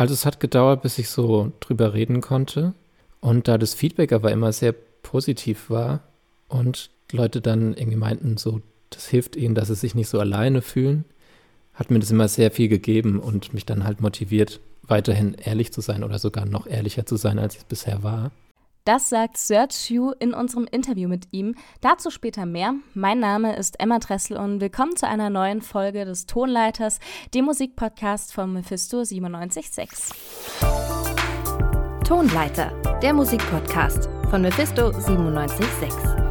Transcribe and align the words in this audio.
Also 0.00 0.14
es 0.14 0.24
hat 0.24 0.40
gedauert, 0.40 0.80
bis 0.80 0.96
ich 0.96 1.10
so 1.10 1.52
drüber 1.60 1.92
reden 1.92 2.22
konnte. 2.22 2.72
Und 3.20 3.48
da 3.48 3.58
das 3.58 3.74
Feedback 3.74 4.14
aber 4.14 4.32
immer 4.32 4.50
sehr 4.50 4.72
positiv 4.72 5.68
war 5.68 6.00
und 6.48 6.88
Leute 7.12 7.42
dann 7.42 7.74
irgendwie 7.74 7.98
meinten, 7.98 8.38
so, 8.38 8.62
das 8.88 9.08
hilft 9.08 9.36
ihnen, 9.36 9.54
dass 9.54 9.68
sie 9.68 9.74
sich 9.74 9.94
nicht 9.94 10.08
so 10.08 10.18
alleine 10.18 10.62
fühlen, 10.62 11.04
hat 11.74 11.90
mir 11.90 11.98
das 11.98 12.10
immer 12.10 12.28
sehr 12.28 12.50
viel 12.50 12.68
gegeben 12.68 13.20
und 13.20 13.52
mich 13.52 13.66
dann 13.66 13.84
halt 13.84 14.00
motiviert, 14.00 14.60
weiterhin 14.84 15.34
ehrlich 15.34 15.70
zu 15.70 15.82
sein 15.82 16.02
oder 16.02 16.18
sogar 16.18 16.46
noch 16.46 16.66
ehrlicher 16.66 17.04
zu 17.04 17.16
sein, 17.16 17.38
als 17.38 17.56
ich 17.56 17.60
es 17.60 17.66
bisher 17.66 18.02
war. 18.02 18.30
Das 18.84 19.08
sagt 19.10 19.36
Serge 19.36 19.74
Hugh 19.74 20.14
in 20.20 20.32
unserem 20.32 20.66
Interview 20.70 21.08
mit 21.08 21.28
ihm. 21.32 21.54
Dazu 21.80 22.10
später 22.10 22.46
mehr. 22.46 22.74
Mein 22.94 23.20
Name 23.20 23.56
ist 23.56 23.78
Emma 23.78 23.98
Dressel 23.98 24.36
und 24.36 24.60
willkommen 24.60 24.96
zu 24.96 25.06
einer 25.06 25.28
neuen 25.28 25.60
Folge 25.60 26.04
des 26.04 26.26
Tonleiters, 26.26 26.98
dem 27.34 27.44
Musikpodcast 27.44 28.32
von 28.32 28.52
Mephisto 28.52 28.98
976. 28.98 30.16
Tonleiter, 32.06 32.72
der 33.02 33.12
Musikpodcast 33.12 34.08
von 34.30 34.42
Mephisto 34.42 34.90
976. 34.90 36.29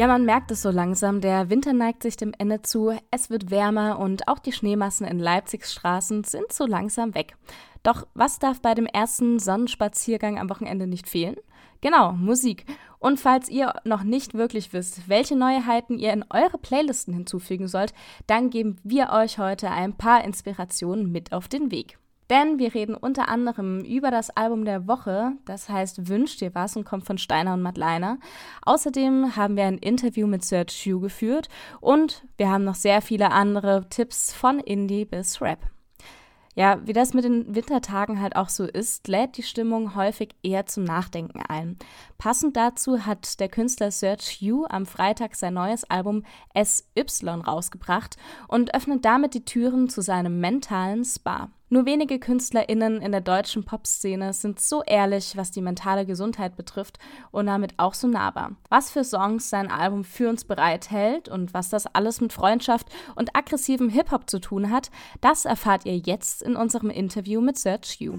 Ja, 0.00 0.06
man 0.06 0.24
merkt 0.24 0.50
es 0.50 0.62
so 0.62 0.70
langsam. 0.70 1.20
Der 1.20 1.50
Winter 1.50 1.74
neigt 1.74 2.02
sich 2.02 2.16
dem 2.16 2.32
Ende 2.38 2.62
zu. 2.62 2.96
Es 3.10 3.28
wird 3.28 3.50
wärmer 3.50 3.98
und 3.98 4.28
auch 4.28 4.38
die 4.38 4.50
Schneemassen 4.50 5.06
in 5.06 5.18
Leipzigs 5.18 5.74
Straßen 5.74 6.24
sind 6.24 6.50
so 6.54 6.64
langsam 6.64 7.14
weg. 7.14 7.36
Doch 7.82 8.06
was 8.14 8.38
darf 8.38 8.62
bei 8.62 8.72
dem 8.72 8.86
ersten 8.86 9.38
Sonnenspaziergang 9.38 10.38
am 10.38 10.48
Wochenende 10.48 10.86
nicht 10.86 11.06
fehlen? 11.06 11.36
Genau, 11.82 12.12
Musik. 12.12 12.64
Und 12.98 13.20
falls 13.20 13.50
ihr 13.50 13.74
noch 13.84 14.02
nicht 14.02 14.32
wirklich 14.32 14.72
wisst, 14.72 15.06
welche 15.10 15.36
Neuheiten 15.36 15.98
ihr 15.98 16.14
in 16.14 16.24
eure 16.30 16.56
Playlisten 16.56 17.12
hinzufügen 17.12 17.68
sollt, 17.68 17.92
dann 18.26 18.48
geben 18.48 18.78
wir 18.82 19.10
euch 19.10 19.38
heute 19.38 19.70
ein 19.70 19.92
paar 19.92 20.24
Inspirationen 20.24 21.12
mit 21.12 21.34
auf 21.34 21.46
den 21.46 21.70
Weg. 21.70 21.99
Denn 22.30 22.60
wir 22.60 22.74
reden 22.74 22.94
unter 22.94 23.28
anderem 23.28 23.80
über 23.80 24.12
das 24.12 24.30
Album 24.30 24.64
der 24.64 24.86
Woche, 24.86 25.32
das 25.46 25.68
heißt 25.68 26.08
Wünsch 26.08 26.36
dir 26.36 26.54
was 26.54 26.76
und 26.76 26.84
kommt 26.84 27.04
von 27.04 27.18
Steiner 27.18 27.54
und 27.54 27.62
Madleiner. 27.62 28.18
Außerdem 28.62 29.34
haben 29.34 29.56
wir 29.56 29.64
ein 29.64 29.78
Interview 29.78 30.28
mit 30.28 30.44
Serge 30.44 30.72
Hugh 30.72 31.00
geführt 31.00 31.48
und 31.80 32.24
wir 32.36 32.48
haben 32.48 32.62
noch 32.62 32.76
sehr 32.76 33.02
viele 33.02 33.32
andere 33.32 33.88
Tipps 33.90 34.32
von 34.32 34.60
Indie 34.60 35.04
bis 35.04 35.42
Rap. 35.42 35.58
Ja, 36.54 36.80
wie 36.84 36.92
das 36.92 37.14
mit 37.14 37.24
den 37.24 37.54
Wintertagen 37.54 38.20
halt 38.20 38.36
auch 38.36 38.48
so 38.48 38.64
ist, 38.64 39.08
lädt 39.08 39.36
die 39.36 39.42
Stimmung 39.42 39.94
häufig 39.94 40.34
eher 40.42 40.66
zum 40.66 40.84
Nachdenken 40.84 41.40
ein. 41.48 41.78
Passend 42.18 42.56
dazu 42.56 43.06
hat 43.06 43.40
der 43.40 43.48
Künstler 43.48 43.90
Serge 43.90 44.24
Hugh 44.40 44.66
am 44.68 44.86
Freitag 44.86 45.34
sein 45.34 45.54
neues 45.54 45.84
Album 45.84 46.24
SY 46.54 47.28
rausgebracht 47.46 48.16
und 48.46 48.74
öffnet 48.74 49.04
damit 49.04 49.34
die 49.34 49.44
Türen 49.44 49.88
zu 49.88 50.00
seinem 50.00 50.40
mentalen 50.40 51.04
Spa. 51.04 51.50
Nur 51.72 51.86
wenige 51.86 52.18
KünstlerInnen 52.18 53.00
in 53.00 53.12
der 53.12 53.20
deutschen 53.20 53.62
Popszene 53.62 54.32
sind 54.32 54.58
so 54.58 54.82
ehrlich, 54.82 55.36
was 55.36 55.52
die 55.52 55.62
mentale 55.62 56.04
Gesundheit 56.04 56.56
betrifft 56.56 56.98
und 57.30 57.46
damit 57.46 57.74
auch 57.76 57.94
so 57.94 58.08
nahbar. 58.08 58.56
Was 58.68 58.90
für 58.90 59.04
Songs 59.04 59.50
sein 59.50 59.70
Album 59.70 60.02
für 60.02 60.28
uns 60.28 60.42
bereithält 60.42 61.28
und 61.28 61.54
was 61.54 61.68
das 61.70 61.86
alles 61.86 62.20
mit 62.20 62.32
Freundschaft 62.32 62.88
und 63.14 63.36
aggressivem 63.36 63.88
Hip-Hop 63.88 64.28
zu 64.28 64.40
tun 64.40 64.72
hat, 64.72 64.90
das 65.20 65.44
erfahrt 65.44 65.86
ihr 65.86 65.96
jetzt 65.96 66.42
in 66.42 66.56
unserem 66.56 66.90
Interview 66.90 67.40
mit 67.40 67.56
Serge 67.56 67.86
Hugh. 68.00 68.18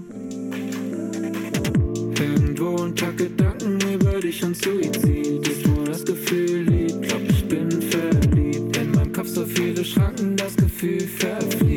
Irgendwo 2.18 2.82
unter 2.82 3.12
Gedanken 3.12 3.78
über 3.82 4.18
dich 4.18 4.42
und 4.42 4.56
Suizid 4.56 5.46
ist, 5.46 5.68
wo 5.68 5.84
das 5.84 6.02
Gefühl 6.06 6.62
liegt. 6.62 7.02
Glaub, 7.02 7.20
ich 7.28 7.46
bin 7.46 7.70
verliebt. 7.82 8.78
In 8.78 8.92
meinem 8.92 9.12
Kopf 9.12 9.28
so 9.28 9.44
viele 9.44 9.84
Schranken, 9.84 10.38
das 10.38 10.56
Gefühl 10.56 11.00
verfliegt. 11.00 11.71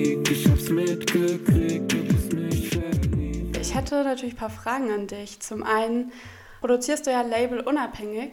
Hätte 3.92 4.04
natürlich 4.04 4.36
ein 4.36 4.40
paar 4.40 4.50
Fragen 4.50 4.92
an 4.92 5.08
dich. 5.08 5.40
Zum 5.40 5.64
einen 5.64 6.12
produzierst 6.60 7.06
du 7.06 7.12
ja 7.12 7.22
Label 7.22 7.60
unabhängig 7.60 8.32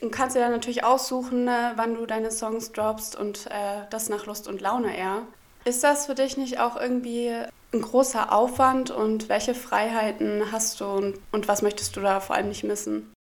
und 0.00 0.10
kannst 0.10 0.36
dir 0.36 0.40
dann 0.40 0.52
natürlich 0.52 0.84
aussuchen, 0.84 1.48
äh, 1.48 1.72
wann 1.76 1.94
du 1.94 2.06
deine 2.06 2.30
Songs 2.30 2.72
droppst 2.72 3.16
und 3.16 3.46
äh, 3.46 3.84
das 3.90 4.08
nach 4.08 4.26
Lust 4.26 4.48
und 4.48 4.60
Laune 4.60 4.96
eher. 4.96 5.22
Ist 5.64 5.84
das 5.84 6.06
für 6.06 6.14
dich 6.14 6.36
nicht 6.36 6.58
auch 6.58 6.80
irgendwie 6.80 7.30
ein 7.72 7.82
großer 7.82 8.32
Aufwand 8.32 8.90
und 8.90 9.28
welche 9.28 9.54
Freiheiten 9.54 10.50
hast 10.50 10.80
du 10.80 10.86
und, 10.86 11.18
und 11.32 11.48
was 11.48 11.62
möchtest 11.62 11.96
du 11.96 12.00
da 12.00 12.20
vor 12.20 12.34
allem 12.36 12.48
nicht 12.48 12.64
missen? 12.64 13.12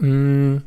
Mm, 0.00 0.58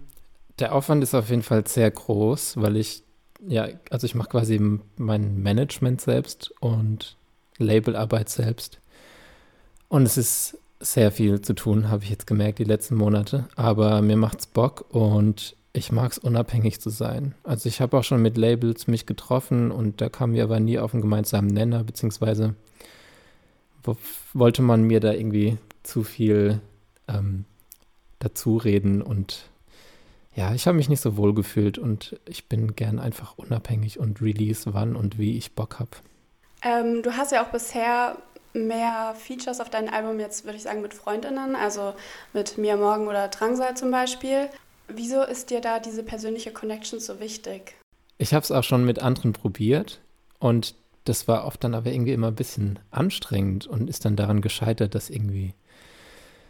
der 0.59 0.73
Aufwand 0.73 1.03
ist 1.03 1.15
auf 1.15 1.29
jeden 1.29 1.41
Fall 1.41 1.67
sehr 1.67 1.89
groß, 1.89 2.61
weil 2.61 2.77
ich, 2.77 3.03
ja, 3.45 3.67
also 3.89 4.05
ich 4.05 4.13
mache 4.13 4.29
quasi 4.29 4.61
mein 4.97 5.41
Management 5.41 5.99
selbst 5.99 6.53
und 6.61 7.17
Labelarbeit 7.57 8.29
selbst. 8.29 8.79
Und 9.87 10.03
es 10.03 10.17
ist 10.17 10.57
sehr 10.79 11.11
viel 11.11 11.41
zu 11.41 11.53
tun, 11.53 11.89
habe 11.89 12.03
ich 12.03 12.09
jetzt 12.09 12.27
gemerkt, 12.27 12.59
die 12.59 12.63
letzten 12.63 12.95
Monate. 12.95 13.47
Aber 13.55 14.01
mir 14.01 14.17
macht's 14.17 14.47
Bock 14.47 14.85
und 14.89 15.55
ich 15.73 15.91
mag 15.91 16.11
es 16.11 16.17
unabhängig 16.17 16.79
zu 16.79 16.89
sein. 16.89 17.35
Also 17.43 17.67
ich 17.67 17.81
habe 17.81 17.97
auch 17.97 18.03
schon 18.03 18.21
mit 18.21 18.37
Labels 18.37 18.87
mich 18.87 19.05
getroffen 19.05 19.71
und 19.71 20.01
da 20.01 20.09
kamen 20.09 20.33
wir 20.33 20.43
aber 20.43 20.59
nie 20.59 20.79
auf 20.79 20.93
einen 20.93 21.01
gemeinsamen 21.01 21.49
Nenner, 21.49 21.83
beziehungsweise 21.83 22.55
wollte 24.33 24.61
man 24.61 24.83
mir 24.83 24.99
da 24.99 25.13
irgendwie 25.13 25.57
zu 25.83 26.03
viel 26.03 26.59
ähm, 27.07 27.45
dazu 28.19 28.57
reden 28.57 29.01
und 29.01 29.49
ja, 30.33 30.53
ich 30.53 30.67
habe 30.67 30.75
mich 30.75 30.89
nicht 30.89 31.01
so 31.01 31.15
wohl 31.15 31.33
gefühlt 31.33 31.77
und 31.77 32.19
ich 32.25 32.49
bin 32.49 32.75
gern 32.75 32.99
einfach 32.99 33.37
unabhängig 33.37 33.99
und 33.99 34.21
release 34.21 34.73
wann 34.73 34.95
und 34.95 35.17
wie 35.17 35.37
ich 35.37 35.53
Bock 35.53 35.79
habe. 35.79 35.91
Ähm, 36.61 37.03
du 37.03 37.15
hast 37.15 37.31
ja 37.31 37.43
auch 37.43 37.49
bisher 37.49 38.17
mehr 38.55 39.15
Features 39.15 39.59
auf 39.59 39.69
deinem 39.69 39.93
Album 39.93 40.19
jetzt, 40.19 40.45
würde 40.45 40.57
ich 40.57 40.63
sagen, 40.63 40.81
mit 40.81 40.93
Freundinnen, 40.93 41.55
also 41.55 41.93
mit 42.33 42.57
Mia 42.57 42.77
Morgen 42.77 43.07
oder 43.07 43.27
Drangsal 43.27 43.75
zum 43.75 43.91
Beispiel. 43.91 44.49
Wieso 44.87 45.23
ist 45.23 45.49
dir 45.49 45.61
da 45.61 45.79
diese 45.79 46.03
persönliche 46.03 46.51
Connection 46.51 46.99
so 46.99 47.19
wichtig? 47.19 47.75
Ich 48.17 48.33
habe 48.33 48.43
es 48.43 48.51
auch 48.51 48.63
schon 48.63 48.85
mit 48.85 48.99
anderen 48.99 49.33
probiert 49.33 49.99
und 50.39 50.75
das 51.03 51.27
war 51.27 51.45
oft 51.45 51.63
dann 51.63 51.75
aber 51.75 51.91
irgendwie 51.91 52.13
immer 52.13 52.27
ein 52.27 52.35
bisschen 52.35 52.79
anstrengend 52.91 53.67
und 53.67 53.89
ist 53.89 54.05
dann 54.05 54.15
daran 54.15 54.41
gescheitert, 54.41 54.95
dass 54.95 55.09
irgendwie 55.09 55.53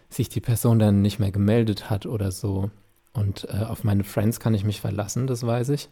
sich 0.10 0.30
die 0.30 0.42
Person 0.42 0.80
dann 0.80 1.02
nicht 1.02 1.20
mehr 1.20 1.32
gemeldet 1.32 1.90
hat 1.90 2.06
oder 2.06 2.32
so. 2.32 2.70
Und 3.14 3.48
äh, 3.50 3.64
auf 3.64 3.84
meine 3.84 4.04
Friends 4.04 4.40
kann 4.40 4.54
ich 4.54 4.64
mich 4.64 4.82
verlassen, 4.82 5.28
das 5.28 5.46
weiß 5.46 5.70
ich. 5.70 5.90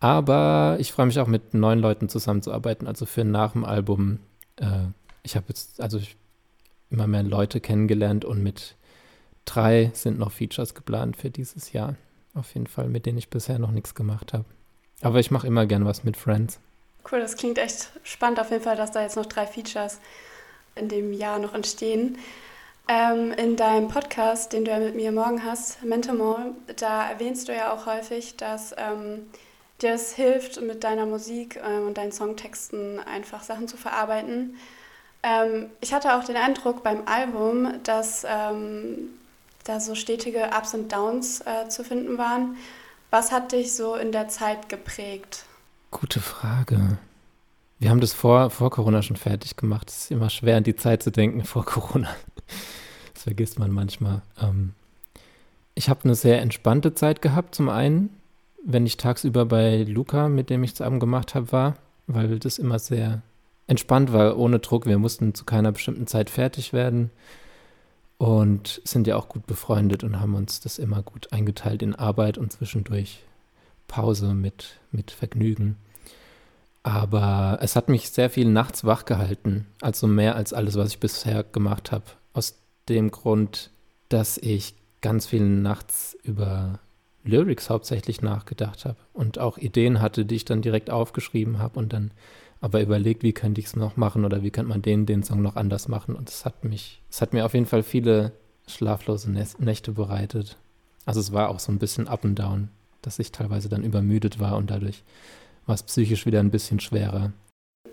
Aber 0.00 0.76
ich 0.80 0.92
freue 0.92 1.06
mich 1.06 1.18
auch 1.20 1.26
mit 1.26 1.54
neuen 1.54 1.78
Leuten 1.78 2.08
zusammenzuarbeiten. 2.08 2.86
Also 2.86 3.06
für 3.06 3.24
nach 3.24 3.52
dem 3.52 3.64
Album 3.64 4.18
äh, 4.56 4.88
ich 5.22 5.36
habe 5.36 5.46
jetzt 5.48 5.80
also 5.80 6.00
immer 6.90 7.06
mehr 7.06 7.22
Leute 7.22 7.60
kennengelernt 7.60 8.24
und 8.24 8.42
mit 8.42 8.76
drei 9.44 9.90
sind 9.94 10.18
noch 10.18 10.32
Features 10.32 10.74
geplant 10.74 11.16
für 11.16 11.30
dieses 11.30 11.72
Jahr. 11.72 11.96
Auf 12.34 12.54
jeden 12.54 12.66
Fall, 12.66 12.88
mit 12.88 13.06
denen 13.06 13.18
ich 13.18 13.28
bisher 13.28 13.58
noch 13.58 13.70
nichts 13.70 13.94
gemacht 13.94 14.32
habe. 14.32 14.44
Aber 15.00 15.18
ich 15.20 15.30
mache 15.30 15.46
immer 15.46 15.66
gern 15.66 15.84
was 15.84 16.04
mit 16.04 16.16
Friends. 16.16 16.60
Cool, 17.10 17.20
das 17.20 17.36
klingt 17.36 17.58
echt 17.58 17.90
spannend 18.04 18.40
auf 18.40 18.50
jeden 18.50 18.62
Fall, 18.62 18.76
dass 18.76 18.92
da 18.92 19.02
jetzt 19.02 19.16
noch 19.16 19.26
drei 19.26 19.46
Features 19.46 19.98
in 20.76 20.88
dem 20.88 21.12
Jahr 21.12 21.38
noch 21.38 21.54
entstehen. 21.54 22.18
Ähm, 22.88 23.32
in 23.32 23.56
deinem 23.56 23.88
Podcast, 23.88 24.52
den 24.52 24.64
du 24.64 24.70
ja 24.70 24.78
mit 24.78 24.94
mir 24.94 25.12
morgen 25.12 25.44
hast, 25.44 25.82
Mentamol, 25.84 26.54
da 26.76 27.08
erwähnst 27.08 27.48
du 27.48 27.54
ja 27.54 27.72
auch 27.72 27.86
häufig, 27.86 28.36
dass 28.36 28.74
ähm, 28.76 29.26
dir 29.80 29.94
es 29.94 30.14
hilft, 30.14 30.60
mit 30.60 30.84
deiner 30.84 31.06
Musik 31.06 31.60
ähm, 31.64 31.86
und 31.86 31.98
deinen 31.98 32.12
Songtexten 32.12 32.98
einfach 33.00 33.42
Sachen 33.42 33.68
zu 33.68 33.76
verarbeiten. 33.76 34.56
Ähm, 35.22 35.66
ich 35.80 35.92
hatte 35.92 36.14
auch 36.14 36.24
den 36.24 36.36
Eindruck 36.36 36.82
beim 36.82 37.06
Album, 37.06 37.74
dass 37.84 38.26
ähm, 38.28 39.10
da 39.64 39.80
so 39.80 39.94
stetige 39.94 40.50
Ups 40.56 40.74
und 40.74 40.92
Downs 40.92 41.40
äh, 41.42 41.68
zu 41.68 41.84
finden 41.84 42.18
waren. 42.18 42.56
Was 43.10 43.30
hat 43.30 43.52
dich 43.52 43.74
so 43.74 43.94
in 43.94 44.10
der 44.10 44.28
Zeit 44.28 44.68
geprägt? 44.68 45.44
Gute 45.90 46.20
Frage. 46.20 46.98
Wir 47.78 47.90
haben 47.90 48.00
das 48.00 48.12
vor, 48.12 48.50
vor 48.50 48.70
Corona 48.70 49.02
schon 49.02 49.16
fertig 49.16 49.56
gemacht. 49.56 49.90
Es 49.90 50.04
ist 50.04 50.10
immer 50.10 50.30
schwer, 50.30 50.56
an 50.56 50.64
die 50.64 50.76
Zeit 50.76 51.02
zu 51.02 51.10
denken 51.10 51.44
vor 51.44 51.64
Corona. 51.64 52.14
Das 53.14 53.24
vergisst 53.24 53.58
man 53.60 53.70
manchmal. 53.70 54.22
Ähm, 54.40 54.72
ich 55.76 55.88
habe 55.88 56.00
eine 56.04 56.16
sehr 56.16 56.40
entspannte 56.40 56.94
Zeit 56.94 57.22
gehabt, 57.22 57.54
zum 57.54 57.68
einen, 57.68 58.10
wenn 58.64 58.84
ich 58.84 58.96
tagsüber 58.96 59.44
bei 59.44 59.84
Luca, 59.84 60.28
mit 60.28 60.50
dem 60.50 60.64
ich 60.64 60.74
zusammen 60.74 60.98
gemacht 60.98 61.36
habe, 61.36 61.52
war, 61.52 61.76
weil 62.08 62.40
das 62.40 62.58
immer 62.58 62.80
sehr 62.80 63.22
entspannt 63.72 64.12
war, 64.12 64.36
ohne 64.36 64.60
Druck. 64.60 64.86
Wir 64.86 64.98
mussten 64.98 65.34
zu 65.34 65.44
keiner 65.44 65.72
bestimmten 65.72 66.06
Zeit 66.06 66.30
fertig 66.30 66.72
werden 66.72 67.10
und 68.18 68.80
sind 68.84 69.06
ja 69.06 69.16
auch 69.16 69.28
gut 69.28 69.46
befreundet 69.46 70.04
und 70.04 70.20
haben 70.20 70.34
uns 70.34 70.60
das 70.60 70.78
immer 70.78 71.02
gut 71.02 71.32
eingeteilt 71.32 71.82
in 71.82 71.94
Arbeit 71.94 72.38
und 72.38 72.52
zwischendurch 72.52 73.24
Pause 73.88 74.34
mit, 74.34 74.78
mit 74.92 75.10
Vergnügen. 75.10 75.76
Aber 76.82 77.58
es 77.62 77.74
hat 77.74 77.88
mich 77.88 78.10
sehr 78.10 78.28
viel 78.28 78.48
nachts 78.48 78.84
wach 78.84 79.06
gehalten, 79.06 79.66
also 79.80 80.06
mehr 80.06 80.36
als 80.36 80.52
alles, 80.52 80.76
was 80.76 80.90
ich 80.90 81.00
bisher 81.00 81.42
gemacht 81.42 81.92
habe. 81.92 82.04
Aus 82.34 82.58
dem 82.88 83.10
Grund, 83.10 83.70
dass 84.08 84.36
ich 84.36 84.74
ganz 85.00 85.26
viel 85.26 85.42
nachts 85.42 86.16
über 86.22 86.78
Lyrics 87.24 87.70
hauptsächlich 87.70 88.20
nachgedacht 88.20 88.84
habe 88.84 88.98
und 89.12 89.38
auch 89.38 89.58
Ideen 89.58 90.00
hatte, 90.00 90.24
die 90.24 90.34
ich 90.34 90.44
dann 90.44 90.60
direkt 90.60 90.90
aufgeschrieben 90.90 91.58
habe 91.58 91.78
und 91.78 91.92
dann 91.92 92.10
aber 92.62 92.80
überlegt, 92.80 93.24
wie 93.24 93.32
könnte 93.32 93.60
ich 93.60 93.66
es 93.66 93.76
noch 93.76 93.96
machen 93.96 94.24
oder 94.24 94.42
wie 94.42 94.50
könnte 94.50 94.70
man 94.70 94.82
den, 94.82 95.04
den 95.04 95.24
Song 95.24 95.42
noch 95.42 95.56
anders 95.56 95.88
machen. 95.88 96.14
Und 96.14 96.30
es 96.30 96.44
hat 96.44 96.64
mich, 96.64 97.02
es 97.10 97.20
hat 97.20 97.32
mir 97.32 97.44
auf 97.44 97.54
jeden 97.54 97.66
Fall 97.66 97.82
viele 97.82 98.32
schlaflose 98.68 99.30
Nächte 99.30 99.92
bereitet. 99.92 100.56
Also 101.04 101.18
es 101.18 101.32
war 101.32 101.48
auch 101.48 101.58
so 101.58 101.72
ein 101.72 101.80
bisschen 101.80 102.06
up 102.06 102.24
and 102.24 102.38
down, 102.38 102.68
dass 103.02 103.18
ich 103.18 103.32
teilweise 103.32 103.68
dann 103.68 103.82
übermüdet 103.82 104.38
war 104.38 104.56
und 104.56 104.70
dadurch 104.70 105.02
war 105.66 105.74
es 105.74 105.82
psychisch 105.82 106.24
wieder 106.24 106.38
ein 106.38 106.52
bisschen 106.52 106.78
schwerer. 106.78 107.32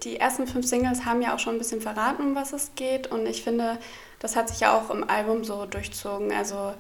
Die 0.03 0.17
ersten 0.17 0.45
fünf 0.45 0.67
Singles 0.67 1.03
haben 1.03 1.23
ja 1.23 1.33
auch 1.33 1.39
schon 1.39 1.55
ein 1.55 1.59
bisschen 1.59 1.81
verraten, 1.81 2.21
um 2.21 2.35
was 2.35 2.53
es 2.53 2.71
geht. 2.75 3.11
Und 3.11 3.25
ich 3.25 3.41
finde, 3.41 3.79
das 4.19 4.35
hat 4.35 4.49
sich 4.49 4.59
ja 4.59 4.77
auch 4.77 4.91
im 4.91 5.03
Album 5.09 5.43
so 5.43 5.65
durchzogen. 5.65 6.31
Also 6.31 6.73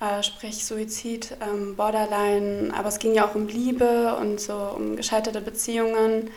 äh, 0.00 0.24
sprich 0.24 0.64
Suizid, 0.64 1.36
ähm, 1.40 1.76
Borderline, 1.76 2.74
aber 2.76 2.88
es 2.88 2.98
ging 2.98 3.14
ja 3.14 3.24
auch 3.24 3.36
um 3.36 3.46
Liebe 3.46 4.16
und 4.16 4.40
so 4.40 4.56
um 4.56 4.96
gescheiterte 4.96 5.40
Beziehungen 5.40 6.30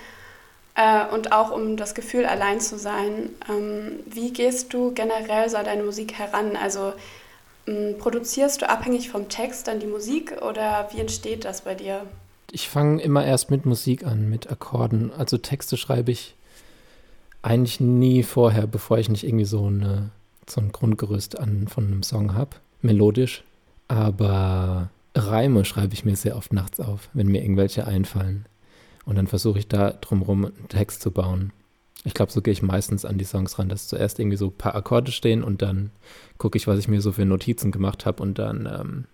äh, 0.76 1.06
und 1.14 1.32
auch 1.32 1.52
um 1.52 1.78
das 1.78 1.96
Gefühl, 1.96 2.26
allein 2.26 2.60
zu 2.60 2.78
sein. 2.78 3.30
Ähm, 3.50 4.00
wie 4.06 4.32
gehst 4.32 4.74
du 4.74 4.92
generell 4.94 5.50
so 5.50 5.58
an 5.58 5.66
deine 5.66 5.84
Musik 5.84 6.14
heran? 6.14 6.56
Also 6.56 6.94
ähm, 7.68 7.96
produzierst 8.00 8.62
du 8.62 8.70
abhängig 8.70 9.10
vom 9.10 9.30
Text 9.30 9.68
dann 9.68 9.80
die 9.80 9.88
Musik 9.88 10.42
oder 10.42 10.90
wie 10.92 11.02
entsteht 11.02 11.46
das 11.46 11.62
bei 11.62 11.76
dir? 11.76 12.06
Ich 12.52 12.70
fange 12.70 13.02
immer 13.02 13.26
erst 13.26 13.50
mit 13.50 13.66
Musik 13.66 14.06
an, 14.06 14.30
mit 14.30 14.52
Akkorden. 14.52 15.12
Also 15.12 15.38
Texte 15.38 15.78
schreibe 15.78 16.12
ich 16.12 16.36
eigentlich 17.42 17.80
nie 17.80 18.24
vorher, 18.24 18.68
bevor 18.68 18.98
ich 18.98 19.10
nicht 19.10 19.24
irgendwie 19.24 19.46
so, 19.46 19.66
eine, 19.66 20.10
so 20.48 20.62
ein 20.62 20.72
Grundgerüst 20.72 21.38
an, 21.38 21.68
von 21.68 21.86
einem 21.86 22.04
Song 22.04 22.36
habe, 22.36 22.52
melodisch. 22.82 23.44
Aber 23.88 24.90
Reime 25.16 25.66
schreibe 25.66 25.94
ich 25.94 26.06
mir 26.06 26.16
sehr 26.16 26.38
oft 26.38 26.54
nachts 26.54 26.80
auf, 26.80 27.10
wenn 27.14 27.28
mir 27.28 27.42
irgendwelche 27.42 27.86
einfallen. 27.86 28.46
Und 29.06 29.16
dann 29.18 29.28
versuche 29.28 29.60
ich 29.60 29.68
da 29.68 29.92
drumherum 29.92 30.46
einen 30.46 30.70
Text 30.70 31.02
zu 31.02 31.12
bauen. 31.12 31.52
Ich 32.06 32.14
glaube, 32.14 32.32
so 32.32 32.42
gehe 32.42 32.52
ich 32.52 32.62
meistens 32.62 33.06
an 33.06 33.18
die 33.18 33.26
Songs 33.26 33.58
ran, 33.60 33.70
dass 33.70 33.88
zuerst 33.88 34.20
irgendwie 34.20 34.38
so 34.38 34.48
ein 34.48 34.58
paar 34.58 34.76
Akkorde 34.76 35.12
stehen 35.12 35.44
und 35.44 35.62
dann 35.62 35.92
gucke 36.38 36.58
ich, 36.58 36.68
was 36.68 36.80
ich 36.80 36.88
mir 36.88 37.02
so 37.02 37.12
für 37.12 37.26
Notizen 37.26 37.72
gemacht 37.72 38.06
habe 38.06 38.22
und 38.22 38.40
dann 38.40 38.66
ähm, 38.66 39.06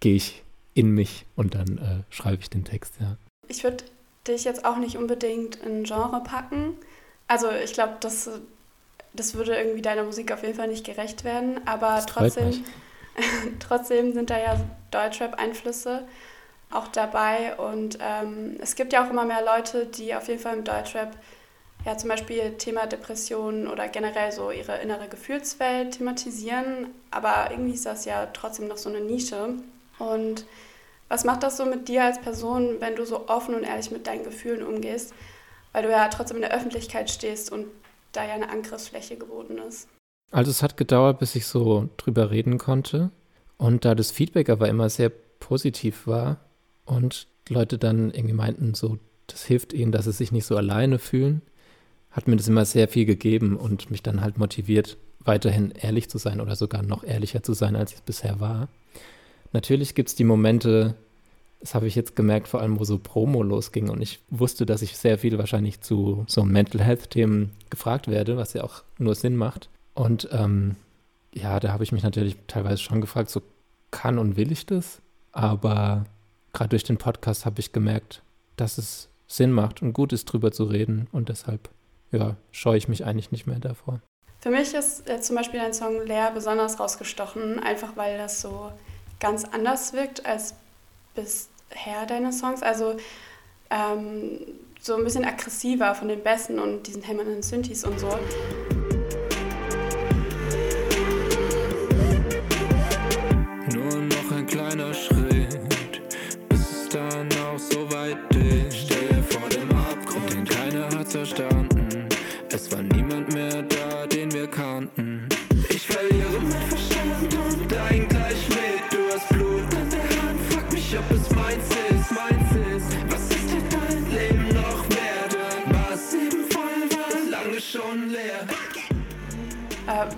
gehe 0.00 0.16
ich 0.16 0.42
in 0.74 0.90
mich 0.90 1.26
und 1.36 1.54
dann 1.54 1.78
äh, 1.78 2.12
schreibe 2.12 2.38
ich 2.40 2.50
den 2.50 2.64
Text, 2.64 2.94
ja. 3.00 3.16
Ich 3.48 3.62
würde 3.62 3.84
dich 4.26 4.44
jetzt 4.44 4.64
auch 4.64 4.78
nicht 4.78 4.96
unbedingt 4.96 5.56
in 5.56 5.84
Genre 5.84 6.22
packen. 6.24 6.76
Also 7.28 7.50
ich 7.50 7.72
glaube, 7.72 7.94
das, 8.00 8.28
das 9.12 9.34
würde 9.34 9.54
irgendwie 9.54 9.82
deiner 9.82 10.02
Musik 10.02 10.32
auf 10.32 10.42
jeden 10.42 10.54
Fall 10.54 10.68
nicht 10.68 10.84
gerecht 10.84 11.22
werden, 11.24 11.60
aber 11.66 12.04
trotzdem, 12.06 12.64
trotzdem 13.60 14.12
sind 14.12 14.30
da 14.30 14.38
ja 14.38 14.60
Deutschrap-Einflüsse 14.90 16.04
auch 16.74 16.88
dabei. 16.88 17.56
Und 17.56 17.98
ähm, 18.00 18.56
es 18.60 18.74
gibt 18.74 18.92
ja 18.92 19.04
auch 19.04 19.10
immer 19.10 19.24
mehr 19.24 19.44
Leute, 19.44 19.86
die 19.86 20.14
auf 20.14 20.28
jeden 20.28 20.40
Fall 20.40 20.56
im 20.56 20.64
Deutschrap 20.64 21.16
ja 21.84 21.96
zum 21.96 22.08
Beispiel 22.08 22.56
Thema 22.56 22.86
Depressionen 22.86 23.68
oder 23.68 23.88
generell 23.88 24.32
so 24.32 24.50
ihre 24.50 24.78
innere 24.78 25.08
Gefühlswelt 25.08 25.98
thematisieren. 25.98 26.88
Aber 27.10 27.50
irgendwie 27.50 27.74
ist 27.74 27.86
das 27.86 28.04
ja 28.04 28.26
trotzdem 28.26 28.68
noch 28.68 28.78
so 28.78 28.88
eine 28.88 29.00
Nische. 29.00 29.54
Und 29.98 30.46
was 31.08 31.24
macht 31.24 31.42
das 31.42 31.56
so 31.56 31.66
mit 31.66 31.88
dir 31.88 32.04
als 32.04 32.20
Person, 32.20 32.76
wenn 32.80 32.96
du 32.96 33.04
so 33.04 33.28
offen 33.28 33.54
und 33.54 33.64
ehrlich 33.64 33.90
mit 33.90 34.06
deinen 34.06 34.24
Gefühlen 34.24 34.62
umgehst? 34.66 35.12
Weil 35.72 35.82
du 35.82 35.90
ja 35.90 36.08
trotzdem 36.08 36.38
in 36.38 36.42
der 36.42 36.54
Öffentlichkeit 36.54 37.10
stehst 37.10 37.52
und 37.52 37.66
da 38.12 38.24
ja 38.24 38.34
eine 38.34 38.48
Angriffsfläche 38.48 39.16
geboten 39.16 39.58
ist. 39.58 39.88
Also 40.30 40.50
es 40.50 40.62
hat 40.62 40.76
gedauert, 40.76 41.18
bis 41.18 41.34
ich 41.34 41.46
so 41.46 41.88
drüber 41.96 42.30
reden 42.30 42.58
konnte. 42.58 43.10
Und 43.56 43.84
da 43.84 43.94
das 43.94 44.10
Feedback 44.10 44.48
aber 44.48 44.68
immer 44.68 44.88
sehr 44.88 45.10
positiv 45.38 46.06
war, 46.06 46.38
und 46.84 47.26
Leute 47.48 47.78
dann 47.78 48.10
irgendwie 48.10 48.34
meinten, 48.34 48.74
so, 48.74 48.98
das 49.26 49.44
hilft 49.44 49.72
ihnen, 49.72 49.92
dass 49.92 50.04
sie 50.04 50.12
sich 50.12 50.32
nicht 50.32 50.46
so 50.46 50.56
alleine 50.56 50.98
fühlen, 50.98 51.42
hat 52.10 52.28
mir 52.28 52.36
das 52.36 52.48
immer 52.48 52.64
sehr 52.64 52.88
viel 52.88 53.06
gegeben 53.06 53.56
und 53.56 53.90
mich 53.90 54.02
dann 54.02 54.20
halt 54.20 54.38
motiviert, 54.38 54.96
weiterhin 55.20 55.72
ehrlich 55.72 56.08
zu 56.08 56.18
sein 56.18 56.40
oder 56.40 56.56
sogar 56.56 56.82
noch 56.82 57.04
ehrlicher 57.04 57.42
zu 57.42 57.54
sein, 57.54 57.76
als 57.76 57.92
ich 57.92 57.98
es 57.98 58.02
bisher 58.02 58.40
war. 58.40 58.68
Natürlich 59.52 59.94
gibt 59.94 60.10
es 60.10 60.14
die 60.14 60.24
Momente, 60.24 60.94
das 61.60 61.74
habe 61.74 61.86
ich 61.86 61.94
jetzt 61.94 62.14
gemerkt, 62.14 62.48
vor 62.48 62.60
allem 62.60 62.78
wo 62.78 62.84
so 62.84 62.98
Promo 62.98 63.42
losging 63.42 63.88
und 63.88 64.02
ich 64.02 64.20
wusste, 64.28 64.66
dass 64.66 64.82
ich 64.82 64.96
sehr 64.96 65.18
viel 65.18 65.38
wahrscheinlich 65.38 65.80
zu 65.80 66.24
so 66.28 66.44
Mental 66.44 66.82
Health-Themen 66.82 67.50
gefragt 67.70 68.08
werde, 68.08 68.36
was 68.36 68.52
ja 68.52 68.64
auch 68.64 68.82
nur 68.98 69.14
Sinn 69.14 69.36
macht. 69.36 69.70
Und 69.94 70.28
ähm, 70.32 70.76
ja, 71.32 71.58
da 71.60 71.72
habe 71.72 71.84
ich 71.84 71.92
mich 71.92 72.02
natürlich 72.02 72.36
teilweise 72.46 72.82
schon 72.82 73.00
gefragt, 73.00 73.30
so 73.30 73.42
kann 73.90 74.18
und 74.18 74.36
will 74.36 74.52
ich 74.52 74.66
das? 74.66 75.00
Aber 75.32 76.04
gerade 76.54 76.70
durch 76.70 76.84
den 76.84 76.96
Podcast 76.96 77.44
habe 77.44 77.60
ich 77.60 77.72
gemerkt, 77.72 78.22
dass 78.56 78.78
es 78.78 79.10
Sinn 79.26 79.52
macht 79.52 79.82
und 79.82 79.92
gut 79.92 80.12
ist, 80.12 80.24
drüber 80.26 80.52
zu 80.52 80.64
reden. 80.64 81.08
Und 81.12 81.28
deshalb, 81.28 81.68
ja, 82.12 82.36
scheue 82.52 82.78
ich 82.78 82.88
mich 82.88 83.04
eigentlich 83.04 83.32
nicht 83.32 83.46
mehr 83.46 83.58
davor. 83.58 84.00
Für 84.40 84.50
mich 84.50 84.74
ist 84.74 85.08
äh, 85.08 85.20
zum 85.20 85.36
Beispiel 85.36 85.60
ein 85.60 85.74
Song 85.74 86.06
Leer 86.06 86.30
besonders 86.30 86.78
rausgestochen, 86.78 87.58
einfach 87.58 87.96
weil 87.96 88.16
das 88.18 88.40
so 88.40 88.72
ganz 89.20 89.44
anders 89.44 89.92
wirkt 89.92 90.24
als 90.24 90.54
bisher 91.14 92.06
deine 92.06 92.32
Songs. 92.32 92.62
Also 92.62 92.96
ähm, 93.70 94.40
so 94.80 94.96
ein 94.96 95.04
bisschen 95.04 95.24
aggressiver 95.24 95.94
von 95.94 96.08
den 96.08 96.22
Besten 96.22 96.58
und 96.58 96.86
diesen 96.86 97.02
hämmernden 97.02 97.42
Synthes 97.42 97.84
und 97.84 97.98
so. 97.98 98.18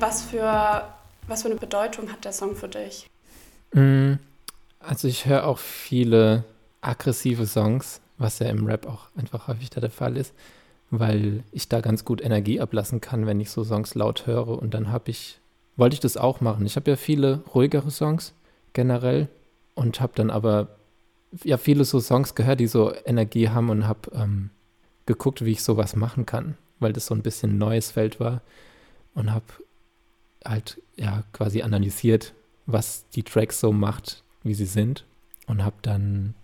Was 0.01 0.23
für, 0.23 0.85
was 1.27 1.43
für 1.43 1.49
eine 1.49 1.57
Bedeutung 1.57 2.11
hat 2.11 2.25
der 2.25 2.33
Song 2.33 2.55
für 2.55 2.69
dich? 2.69 3.09
Mm, 3.73 4.15
also 4.81 5.09
ich 5.09 5.27
höre 5.27 5.47
auch 5.47 5.59
viele 5.59 6.45
aggressive 6.81 7.47
Songs, 7.47 8.01
was 8.19 8.39
ja 8.39 8.49
im 8.49 8.67
Rap 8.67 8.87
auch 8.87 9.09
einfach 9.17 9.49
häufig 9.49 9.71
der 9.71 9.91
Fall 9.91 10.17
ist, 10.17 10.33
weil 10.91 11.43
ich 11.53 11.69
da 11.69 11.81
ganz 11.81 12.05
gut 12.05 12.23
Energie 12.23 12.61
ablassen 12.61 13.01
kann, 13.01 13.27
wenn 13.27 13.41
ich 13.41 13.51
so 13.51 13.65
Songs 13.65 13.95
laut 13.95 14.27
höre. 14.27 14.49
Und 14.49 14.75
dann 14.75 14.91
habe 14.91 15.11
ich, 15.11 15.41
wollte 15.77 15.95
ich 15.95 16.01
das 16.01 16.17
auch 16.17 16.41
machen. 16.41 16.65
Ich 16.67 16.77
habe 16.77 16.91
ja 16.91 16.97
viele 16.97 17.43
ruhigere 17.55 17.91
Songs 17.91 18.33
generell 18.73 19.29
und 19.75 20.01
habe 20.01 20.13
dann 20.15 20.31
aber 20.31 20.69
ja 21.45 21.59
viele 21.59 21.85
so 21.85 22.01
Songs 22.01 22.35
gehört, 22.35 22.61
die 22.61 22.67
so 22.67 22.93
Energie 23.05 23.49
haben 23.49 23.69
und 23.71 23.87
habe 23.87 24.11
ähm, 24.15 24.51
geguckt, 25.07 25.45
wie 25.45 25.53
ich 25.53 25.63
sowas 25.63 25.97
machen 25.97 26.27
kann, 26.27 26.57
weil 26.79 26.93
das 26.93 27.07
so 27.07 27.15
ein 27.15 27.23
bisschen 27.23 27.53
ein 27.53 27.59
neues 27.59 27.91
Feld 27.91 28.21
war 28.21 28.43
und 29.15 29.33
habe 29.33 29.47
halt 30.49 30.81
ja 30.97 31.25
quasi 31.33 31.63
analysiert, 31.63 32.35
was 32.67 33.09
die 33.11 33.23
Tracks 33.23 33.61
so 33.61 33.73
macht, 33.73 34.23
wie 34.43 34.55
sie 34.55 34.67
sind 34.67 35.05
und 35.47 35.65
habe 35.65 35.77
dann 35.83 36.35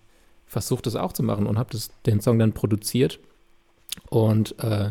versucht, 0.47 0.87
das 0.87 0.97
auch 0.97 1.13
zu 1.13 1.23
machen 1.23 1.47
und 1.47 1.59
habe 1.59 1.77
den 2.07 2.21
Song 2.21 2.39
dann 2.39 2.53
produziert 2.53 3.19
und 4.11 4.59
äh, 4.59 4.91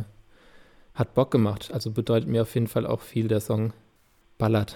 hat 0.95 1.13
Bock 1.13 1.31
gemacht. 1.31 1.71
Also 1.71 1.91
bedeutet 1.91 2.27
mir 2.27 2.41
auf 2.41 2.53
jeden 2.55 2.67
Fall 2.67 2.85
auch 2.85 3.01
viel 3.01 3.27
der 3.27 3.41
Song 3.41 3.73
Ballert. 4.37 4.75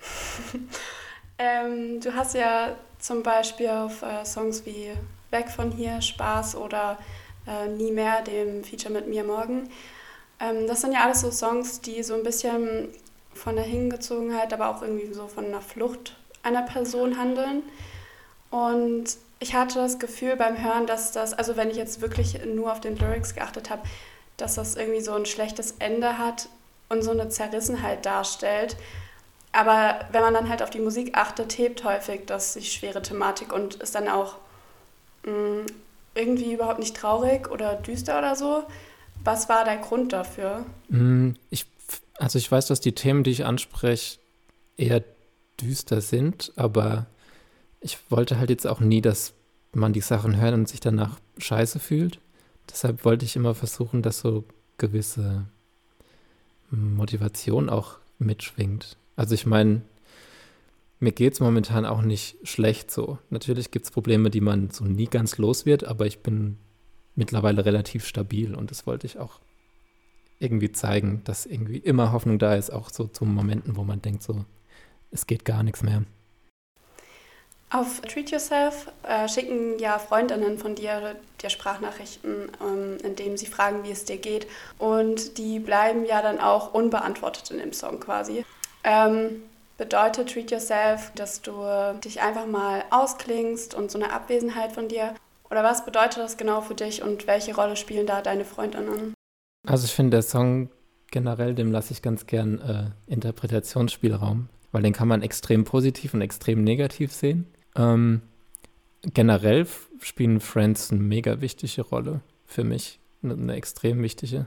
ähm, 1.38 2.00
du 2.00 2.14
hast 2.14 2.34
ja 2.34 2.76
zum 2.98 3.22
Beispiel 3.22 3.68
auf 3.68 4.02
äh, 4.02 4.24
Songs 4.24 4.64
wie 4.64 4.90
Weg 5.30 5.50
von 5.50 5.70
hier, 5.70 6.00
Spaß 6.00 6.56
oder 6.56 6.98
äh, 7.46 7.68
Nie 7.68 7.92
mehr, 7.92 8.22
dem 8.22 8.64
Feature 8.64 8.92
mit 8.92 9.06
mir 9.08 9.24
morgen. 9.24 9.68
Ähm, 10.40 10.66
das 10.66 10.80
sind 10.80 10.92
ja 10.92 11.04
alles 11.04 11.20
so 11.20 11.30
Songs, 11.30 11.80
die 11.80 12.02
so 12.02 12.14
ein 12.14 12.22
bisschen 12.22 12.88
von 13.38 13.56
der 13.56 13.64
Hingezogenheit, 13.64 14.52
aber 14.52 14.68
auch 14.68 14.82
irgendwie 14.82 15.12
so 15.12 15.28
von 15.28 15.46
einer 15.46 15.60
Flucht 15.60 16.16
einer 16.42 16.62
Person 16.62 17.18
handeln. 17.18 17.62
Und 18.50 19.16
ich 19.40 19.54
hatte 19.54 19.78
das 19.78 19.98
Gefühl 19.98 20.36
beim 20.36 20.62
Hören, 20.62 20.86
dass 20.86 21.12
das, 21.12 21.34
also 21.34 21.56
wenn 21.56 21.70
ich 21.70 21.76
jetzt 21.76 22.00
wirklich 22.00 22.44
nur 22.44 22.72
auf 22.72 22.80
den 22.80 22.96
Lyrics 22.96 23.34
geachtet 23.34 23.70
habe, 23.70 23.82
dass 24.36 24.54
das 24.54 24.76
irgendwie 24.76 25.00
so 25.00 25.12
ein 25.12 25.26
schlechtes 25.26 25.76
Ende 25.78 26.18
hat 26.18 26.48
und 26.88 27.02
so 27.02 27.10
eine 27.10 27.28
Zerrissenheit 27.28 28.04
darstellt. 28.06 28.76
Aber 29.52 30.00
wenn 30.12 30.22
man 30.22 30.34
dann 30.34 30.48
halt 30.48 30.62
auf 30.62 30.70
die 30.70 30.80
Musik 30.80 31.16
achtet, 31.16 31.56
hebt 31.58 31.84
häufig 31.84 32.22
das 32.26 32.54
die 32.54 32.62
schwere 32.62 33.02
Thematik 33.02 33.52
und 33.52 33.76
ist 33.76 33.94
dann 33.94 34.08
auch 34.08 34.36
mh, 35.24 35.32
mm, 35.32 35.66
irgendwie 36.14 36.52
überhaupt 36.52 36.80
nicht 36.80 36.96
traurig 36.96 37.50
oder 37.50 37.74
düster 37.74 38.18
oder 38.18 38.34
so. 38.34 38.64
Was 39.24 39.48
war 39.48 39.64
der 39.64 39.76
Grund 39.78 40.12
dafür? 40.12 40.64
Mm, 40.88 41.32
ich 41.50 41.66
also 42.18 42.38
ich 42.38 42.50
weiß, 42.50 42.66
dass 42.66 42.80
die 42.80 42.94
Themen, 42.94 43.22
die 43.22 43.30
ich 43.30 43.44
anspreche, 43.44 44.18
eher 44.76 45.02
düster 45.60 46.00
sind, 46.00 46.52
aber 46.56 47.06
ich 47.80 47.98
wollte 48.10 48.38
halt 48.38 48.50
jetzt 48.50 48.66
auch 48.66 48.80
nie, 48.80 49.00
dass 49.00 49.34
man 49.72 49.92
die 49.92 50.00
Sachen 50.00 50.40
hört 50.40 50.54
und 50.54 50.68
sich 50.68 50.80
danach 50.80 51.18
scheiße 51.38 51.78
fühlt. 51.78 52.20
deshalb 52.70 53.04
wollte 53.04 53.24
ich 53.24 53.36
immer 53.36 53.54
versuchen, 53.54 54.02
dass 54.02 54.20
so 54.20 54.44
gewisse 54.76 55.46
Motivation 56.70 57.70
auch 57.70 57.98
mitschwingt. 58.18 58.96
Also 59.16 59.34
ich 59.34 59.46
meine, 59.46 59.82
mir 61.00 61.12
geht 61.12 61.34
es 61.34 61.40
momentan 61.40 61.86
auch 61.86 62.02
nicht 62.02 62.36
schlecht 62.42 62.90
so. 62.90 63.18
Natürlich 63.30 63.70
gibt 63.70 63.86
es 63.86 63.90
Probleme, 63.90 64.30
die 64.30 64.40
man 64.40 64.70
so 64.70 64.84
nie 64.84 65.06
ganz 65.06 65.38
los 65.38 65.64
wird, 65.64 65.84
aber 65.84 66.06
ich 66.06 66.20
bin 66.20 66.58
mittlerweile 67.14 67.64
relativ 67.64 68.06
stabil 68.06 68.54
und 68.54 68.70
das 68.70 68.86
wollte 68.86 69.06
ich 69.06 69.18
auch 69.18 69.40
irgendwie 70.38 70.72
zeigen, 70.72 71.22
dass 71.24 71.46
irgendwie 71.46 71.78
immer 71.78 72.12
Hoffnung 72.12 72.38
da 72.38 72.54
ist, 72.54 72.70
auch 72.70 72.90
so 72.90 73.06
zu 73.06 73.24
Momenten, 73.24 73.76
wo 73.76 73.82
man 73.82 74.02
denkt, 74.02 74.22
so, 74.22 74.44
es 75.10 75.26
geht 75.26 75.44
gar 75.44 75.62
nichts 75.62 75.82
mehr. 75.82 76.02
Auf 77.70 78.00
Treat 78.00 78.30
Yourself 78.30 78.90
äh, 79.02 79.28
schicken 79.28 79.78
ja 79.78 79.98
Freundinnen 79.98 80.56
von 80.56 80.74
dir 80.74 81.16
dir 81.42 81.50
Sprachnachrichten, 81.50 82.50
ähm, 82.62 82.96
in 83.04 83.14
denen 83.14 83.36
sie 83.36 83.46
fragen, 83.46 83.84
wie 83.84 83.90
es 83.90 84.06
dir 84.06 84.16
geht. 84.16 84.46
Und 84.78 85.36
die 85.36 85.58
bleiben 85.58 86.06
ja 86.06 86.22
dann 86.22 86.40
auch 86.40 86.72
unbeantwortet 86.72 87.50
in 87.50 87.58
dem 87.58 87.74
Song 87.74 88.00
quasi. 88.00 88.46
Ähm, 88.84 89.42
bedeutet 89.76 90.32
Treat 90.32 90.50
Yourself, 90.50 91.12
dass 91.14 91.42
du 91.42 91.52
dich 92.02 92.22
einfach 92.22 92.46
mal 92.46 92.84
ausklingst 92.90 93.74
und 93.74 93.90
so 93.90 93.98
eine 93.98 94.12
Abwesenheit 94.12 94.72
von 94.72 94.88
dir? 94.88 95.14
Oder 95.50 95.62
was 95.62 95.84
bedeutet 95.84 96.18
das 96.18 96.38
genau 96.38 96.62
für 96.62 96.74
dich 96.74 97.02
und 97.02 97.26
welche 97.26 97.54
Rolle 97.54 97.76
spielen 97.76 98.06
da 98.06 98.22
deine 98.22 98.46
Freundinnen? 98.46 99.14
Also 99.66 99.84
ich 99.84 99.92
finde, 99.92 100.10
der 100.10 100.22
Song 100.22 100.70
generell, 101.10 101.54
dem 101.54 101.72
lasse 101.72 101.92
ich 101.92 102.02
ganz 102.02 102.26
gern 102.26 102.60
äh, 102.60 102.90
Interpretationsspielraum, 103.06 104.48
weil 104.72 104.82
den 104.82 104.92
kann 104.92 105.08
man 105.08 105.22
extrem 105.22 105.64
positiv 105.64 106.14
und 106.14 106.20
extrem 106.20 106.64
negativ 106.64 107.12
sehen. 107.12 107.46
Ähm, 107.76 108.22
generell 109.02 109.66
spielen 110.00 110.40
Friends 110.40 110.90
eine 110.90 111.00
mega 111.00 111.40
wichtige 111.40 111.82
Rolle 111.82 112.20
für 112.46 112.64
mich, 112.64 112.98
eine, 113.22 113.34
eine 113.34 113.54
extrem 113.54 114.02
wichtige. 114.02 114.46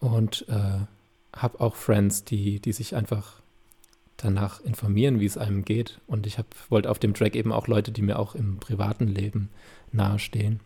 Und 0.00 0.46
äh, 0.48 0.86
habe 1.34 1.60
auch 1.60 1.76
Friends, 1.76 2.24
die, 2.24 2.60
die 2.60 2.72
sich 2.72 2.94
einfach 2.94 3.40
danach 4.16 4.60
informieren, 4.60 5.20
wie 5.20 5.26
es 5.26 5.38
einem 5.38 5.64
geht. 5.64 6.00
Und 6.06 6.26
ich 6.26 6.38
wollte 6.68 6.90
auf 6.90 6.98
dem 6.98 7.14
Track 7.14 7.34
eben 7.34 7.52
auch 7.52 7.66
Leute, 7.66 7.90
die 7.90 8.02
mir 8.02 8.18
auch 8.18 8.34
im 8.34 8.58
privaten 8.58 9.08
Leben 9.08 9.50
nahestehen. 9.92 10.60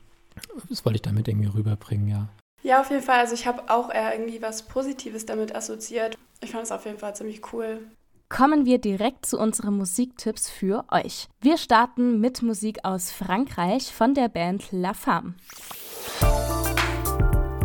Das 0.69 0.85
wollte 0.85 0.97
ich 0.97 1.02
damit 1.02 1.28
irgendwie 1.28 1.49
rüberbringen, 1.49 2.09
ja. 2.09 2.28
Ja, 2.62 2.81
auf 2.81 2.91
jeden 2.91 3.03
Fall. 3.03 3.21
Also 3.21 3.35
ich 3.35 3.47
habe 3.47 3.62
auch 3.69 3.93
eher 3.93 4.12
irgendwie 4.12 4.43
was 4.43 4.62
Positives 4.62 5.27
damit 5.27 5.55
assoziiert. 5.55 6.17
Ich 6.41 6.53
fand 6.53 6.65
es 6.65 6.73
auf 6.73 6.85
jeden 6.85 6.99
Fall 6.99 7.15
ziemlich 7.15 7.53
cool. 7.53 7.81
Kommen 8.29 8.67
wir 8.67 8.79
direkt 8.79 9.25
zu 9.25 9.38
unseren 9.38 9.77
Musiktipps 9.79 10.50
für 10.50 10.85
euch. 10.91 11.29
Wir 11.41 11.57
starten 11.57 12.21
mit 12.21 12.43
Musik 12.43 12.85
aus 12.85 13.11
Frankreich 13.11 13.93
von 13.93 14.12
der 14.12 14.29
Band 14.29 14.67
La 14.71 14.93
Femme. 14.93 15.35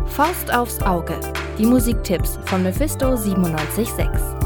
Faust 0.06 0.54
aufs 0.54 0.80
Auge. 0.80 1.20
Die 1.58 1.66
Musiktipps 1.66 2.38
von 2.46 2.62
Mephisto 2.62 3.10
976. 3.10 4.43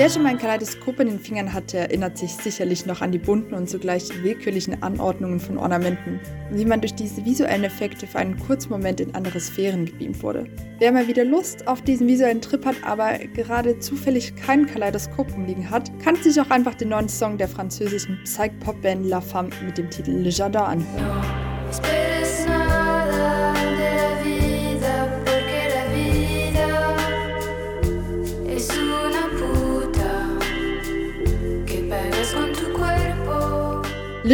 Wer 0.00 0.08
schon 0.08 0.22
mal 0.22 0.30
ein 0.30 0.38
Kaleidoskop 0.38 0.98
in 1.00 1.08
den 1.08 1.20
Fingern 1.20 1.52
hatte, 1.52 1.76
erinnert 1.76 2.16
sich 2.16 2.32
sicherlich 2.32 2.86
noch 2.86 3.02
an 3.02 3.12
die 3.12 3.18
bunten 3.18 3.52
und 3.52 3.68
zugleich 3.68 4.08
willkürlichen 4.22 4.82
Anordnungen 4.82 5.40
von 5.40 5.58
Ornamenten 5.58 6.20
und 6.50 6.58
wie 6.58 6.64
man 6.64 6.80
durch 6.80 6.94
diese 6.94 7.22
visuellen 7.26 7.64
Effekte 7.64 8.06
für 8.06 8.18
einen 8.18 8.38
kurzen 8.38 8.70
Moment 8.70 9.02
in 9.02 9.14
andere 9.14 9.38
Sphären 9.40 9.84
gebeamt 9.84 10.22
wurde. 10.22 10.46
Wer 10.78 10.92
mal 10.92 11.06
wieder 11.06 11.26
Lust 11.26 11.68
auf 11.68 11.82
diesen 11.82 12.08
visuellen 12.08 12.40
Trip 12.40 12.64
hat, 12.64 12.76
aber 12.82 13.18
gerade 13.34 13.78
zufällig 13.78 14.34
kein 14.36 14.64
Kaleidoskop 14.64 15.34
umliegen 15.34 15.68
hat, 15.68 15.90
kann 16.02 16.16
sich 16.16 16.40
auch 16.40 16.48
einfach 16.48 16.76
den 16.76 16.88
neuen 16.88 17.10
Song 17.10 17.36
der 17.36 17.48
französischen 17.48 18.20
Psych-Pop-Band 18.24 19.04
La 19.04 19.20
Femme 19.20 19.50
mit 19.66 19.76
dem 19.76 19.90
Titel 19.90 20.12
Le 20.12 20.30
Jardin 20.30 20.62
anhören. 20.62 22.19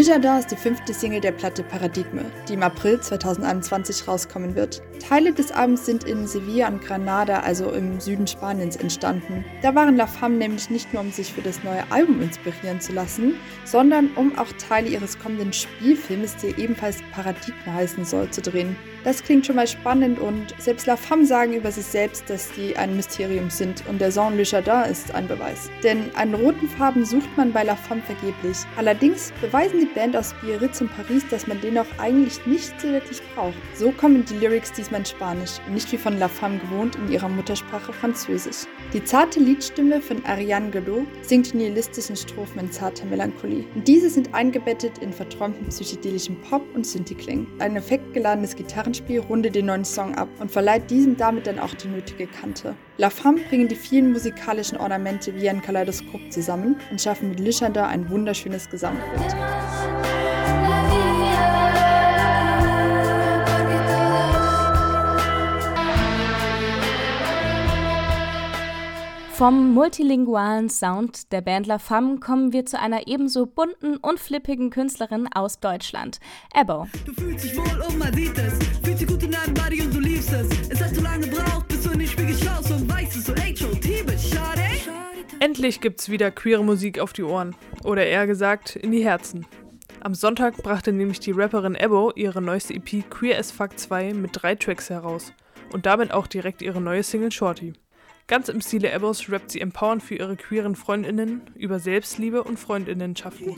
Jardin 0.02 0.38
ist 0.38 0.50
die 0.50 0.56
fünfte 0.56 0.92
Single 0.92 1.20
der 1.20 1.32
Platte 1.32 1.62
Paradigme, 1.62 2.26
die 2.46 2.52
im 2.52 2.62
April 2.62 3.00
2021 3.00 4.06
rauskommen 4.06 4.54
wird. 4.54 4.82
Teile 5.00 5.32
des 5.32 5.50
Albums 5.50 5.86
sind 5.86 6.04
in 6.04 6.26
Sevilla 6.26 6.68
und 6.68 6.82
Granada, 6.82 7.40
also 7.40 7.70
im 7.70 7.98
Süden 7.98 8.26
Spaniens, 8.26 8.76
entstanden. 8.76 9.42
Da 9.62 9.74
waren 9.74 9.96
La 9.96 10.06
Femme 10.06 10.36
nämlich 10.36 10.68
nicht 10.68 10.92
nur, 10.92 11.00
um 11.00 11.12
sich 11.12 11.32
für 11.32 11.40
das 11.40 11.64
neue 11.64 11.90
Album 11.90 12.20
inspirieren 12.20 12.80
zu 12.80 12.92
lassen, 12.92 13.36
sondern 13.64 14.10
um 14.16 14.36
auch 14.38 14.52
Teile 14.58 14.88
ihres 14.88 15.18
kommenden 15.18 15.54
Spielfilms, 15.54 16.36
der 16.36 16.58
ebenfalls 16.58 16.98
Paradigme 17.12 17.72
heißen 17.72 18.04
soll, 18.04 18.28
zu 18.28 18.42
drehen. 18.42 18.76
Das 19.04 19.22
klingt 19.22 19.46
schon 19.46 19.54
mal 19.54 19.68
spannend 19.68 20.18
und 20.18 20.52
selbst 20.58 20.86
La 20.86 20.96
Femme 20.96 21.24
sagen 21.24 21.54
über 21.54 21.70
sich 21.70 21.86
selbst, 21.86 22.28
dass 22.28 22.52
sie 22.56 22.76
ein 22.76 22.96
Mysterium 22.96 23.50
sind 23.50 23.86
und 23.86 24.00
der 24.00 24.10
Song 24.10 24.36
Le 24.36 24.42
Jardin 24.42 24.90
ist 24.90 25.14
ein 25.14 25.28
Beweis. 25.28 25.70
Denn 25.84 26.10
einen 26.16 26.34
roten 26.34 26.68
Farben 26.68 27.04
sucht 27.04 27.28
man 27.36 27.52
bei 27.52 27.62
La 27.62 27.76
Femme 27.76 28.02
vergeblich. 28.02 28.58
Allerdings 28.76 29.32
beweisen 29.40 29.78
die 29.78 29.85
Band 29.86 30.16
aus 30.16 30.34
Biarritz 30.40 30.80
und 30.80 30.94
Paris, 30.94 31.24
dass 31.28 31.46
man 31.46 31.60
den 31.60 31.78
auch 31.78 31.86
eigentlich 31.98 32.44
nicht 32.46 32.80
so 32.80 32.88
wirklich 32.88 33.20
braucht. 33.34 33.56
So 33.74 33.90
kommen 33.90 34.24
die 34.24 34.34
Lyrics 34.34 34.72
diesmal 34.72 35.00
in 35.00 35.06
Spanisch 35.06 35.58
und 35.66 35.74
nicht 35.74 35.90
wie 35.92 35.98
von 35.98 36.18
La 36.18 36.28
Femme 36.28 36.58
gewohnt 36.58 36.96
in 36.96 37.10
ihrer 37.10 37.28
Muttersprache 37.28 37.92
Französisch. 37.92 38.66
Die 38.92 39.02
zarte 39.02 39.40
Liedstimme 39.40 40.00
von 40.00 40.24
Ariane 40.24 40.70
Godot 40.70 41.06
singt 41.22 41.52
die 41.52 41.56
nihilistischen 41.56 42.16
Strophen 42.16 42.60
in 42.60 42.72
zarter 42.72 43.04
Melancholie. 43.06 43.64
Und 43.74 43.88
diese 43.88 44.08
sind 44.08 44.32
eingebettet 44.32 44.98
in 44.98 45.12
verträumten 45.12 45.68
psychedelischen 45.68 46.40
Pop- 46.42 46.74
und 46.74 46.86
Synthi-Klängen. 46.86 47.48
Ein 47.58 47.76
effektgeladenes 47.76 48.54
Gitarren 48.54 48.76
Gitarrenspiel 48.76 49.20
rundet 49.20 49.54
den 49.54 49.66
neuen 49.66 49.84
Song 49.84 50.14
ab 50.14 50.28
und 50.38 50.50
verleiht 50.50 50.90
diesem 50.90 51.16
damit 51.16 51.46
dann 51.46 51.58
auch 51.58 51.72
die 51.74 51.88
nötige 51.88 52.26
Kante. 52.26 52.76
La 52.98 53.10
Femme 53.10 53.40
bringen 53.50 53.68
die 53.68 53.76
vielen 53.76 54.12
musikalischen 54.12 54.78
Ornamente 54.78 55.34
wie 55.34 55.50
ein 55.50 55.60
Kaleidoskop 55.60 56.32
zusammen 56.32 56.76
und 56.90 57.00
schaffen 57.00 57.28
mit 57.28 57.40
Lischanda 57.40 57.86
ein 57.86 58.08
wunderschönes 58.08 58.70
Gesamtbild. 58.70 59.36
Vom 69.36 69.74
multilingualen 69.74 70.70
Sound 70.70 71.30
der 71.30 71.42
Band 71.42 71.66
La 71.66 71.78
Femme 71.78 72.18
kommen 72.20 72.54
wir 72.54 72.64
zu 72.64 72.80
einer 72.80 73.06
ebenso 73.06 73.44
bunten 73.44 73.98
und 73.98 74.18
flippigen 74.18 74.70
Künstlerin 74.70 75.28
aus 75.30 75.60
Deutschland, 75.60 76.20
Ebo. 76.54 76.86
Du 77.04 77.12
fühlst 77.12 77.44
dich 77.44 77.54
wohl 77.54 77.82
und 77.86 77.98
man 77.98 78.14
sieht 78.14 78.38
es. 78.38 78.54
Fühlt 78.82 78.98
sich 78.98 79.06
gut 79.06 79.22
in 79.22 79.32
deinem 79.32 79.52
Body 79.52 79.82
und 79.82 79.94
du 79.94 80.00
liebst 80.00 80.32
es. 80.32 80.65
Endlich 85.40 85.80
gibt's 85.80 86.08
wieder 86.08 86.30
queere 86.30 86.64
Musik 86.64 86.98
auf 86.98 87.12
die 87.12 87.22
Ohren. 87.22 87.54
Oder 87.84 88.06
eher 88.06 88.26
gesagt, 88.26 88.76
in 88.76 88.92
die 88.92 89.04
Herzen. 89.04 89.46
Am 90.00 90.14
Sonntag 90.14 90.56
brachte 90.56 90.92
nämlich 90.92 91.20
die 91.20 91.32
Rapperin 91.32 91.74
Ebo 91.74 92.12
ihre 92.14 92.40
neueste 92.40 92.74
EP 92.74 93.08
Queer 93.10 93.38
as 93.38 93.50
Fuck 93.50 93.78
2 93.78 94.14
mit 94.14 94.30
drei 94.34 94.54
Tracks 94.54 94.90
heraus. 94.90 95.32
Und 95.72 95.86
damit 95.86 96.12
auch 96.12 96.26
direkt 96.26 96.62
ihre 96.62 96.80
neue 96.80 97.02
Single 97.02 97.32
Shorty. 97.32 97.72
Ganz 98.28 98.48
im 98.48 98.60
Stile 98.60 98.90
Ebbos 98.90 99.30
rappt 99.30 99.52
sie 99.52 99.60
empowernd 99.60 100.02
für 100.02 100.16
ihre 100.16 100.36
queeren 100.36 100.74
Freundinnen 100.74 101.42
über 101.54 101.78
Selbstliebe 101.78 102.42
und 102.42 102.58
Freundinnenschaften. 102.58 103.54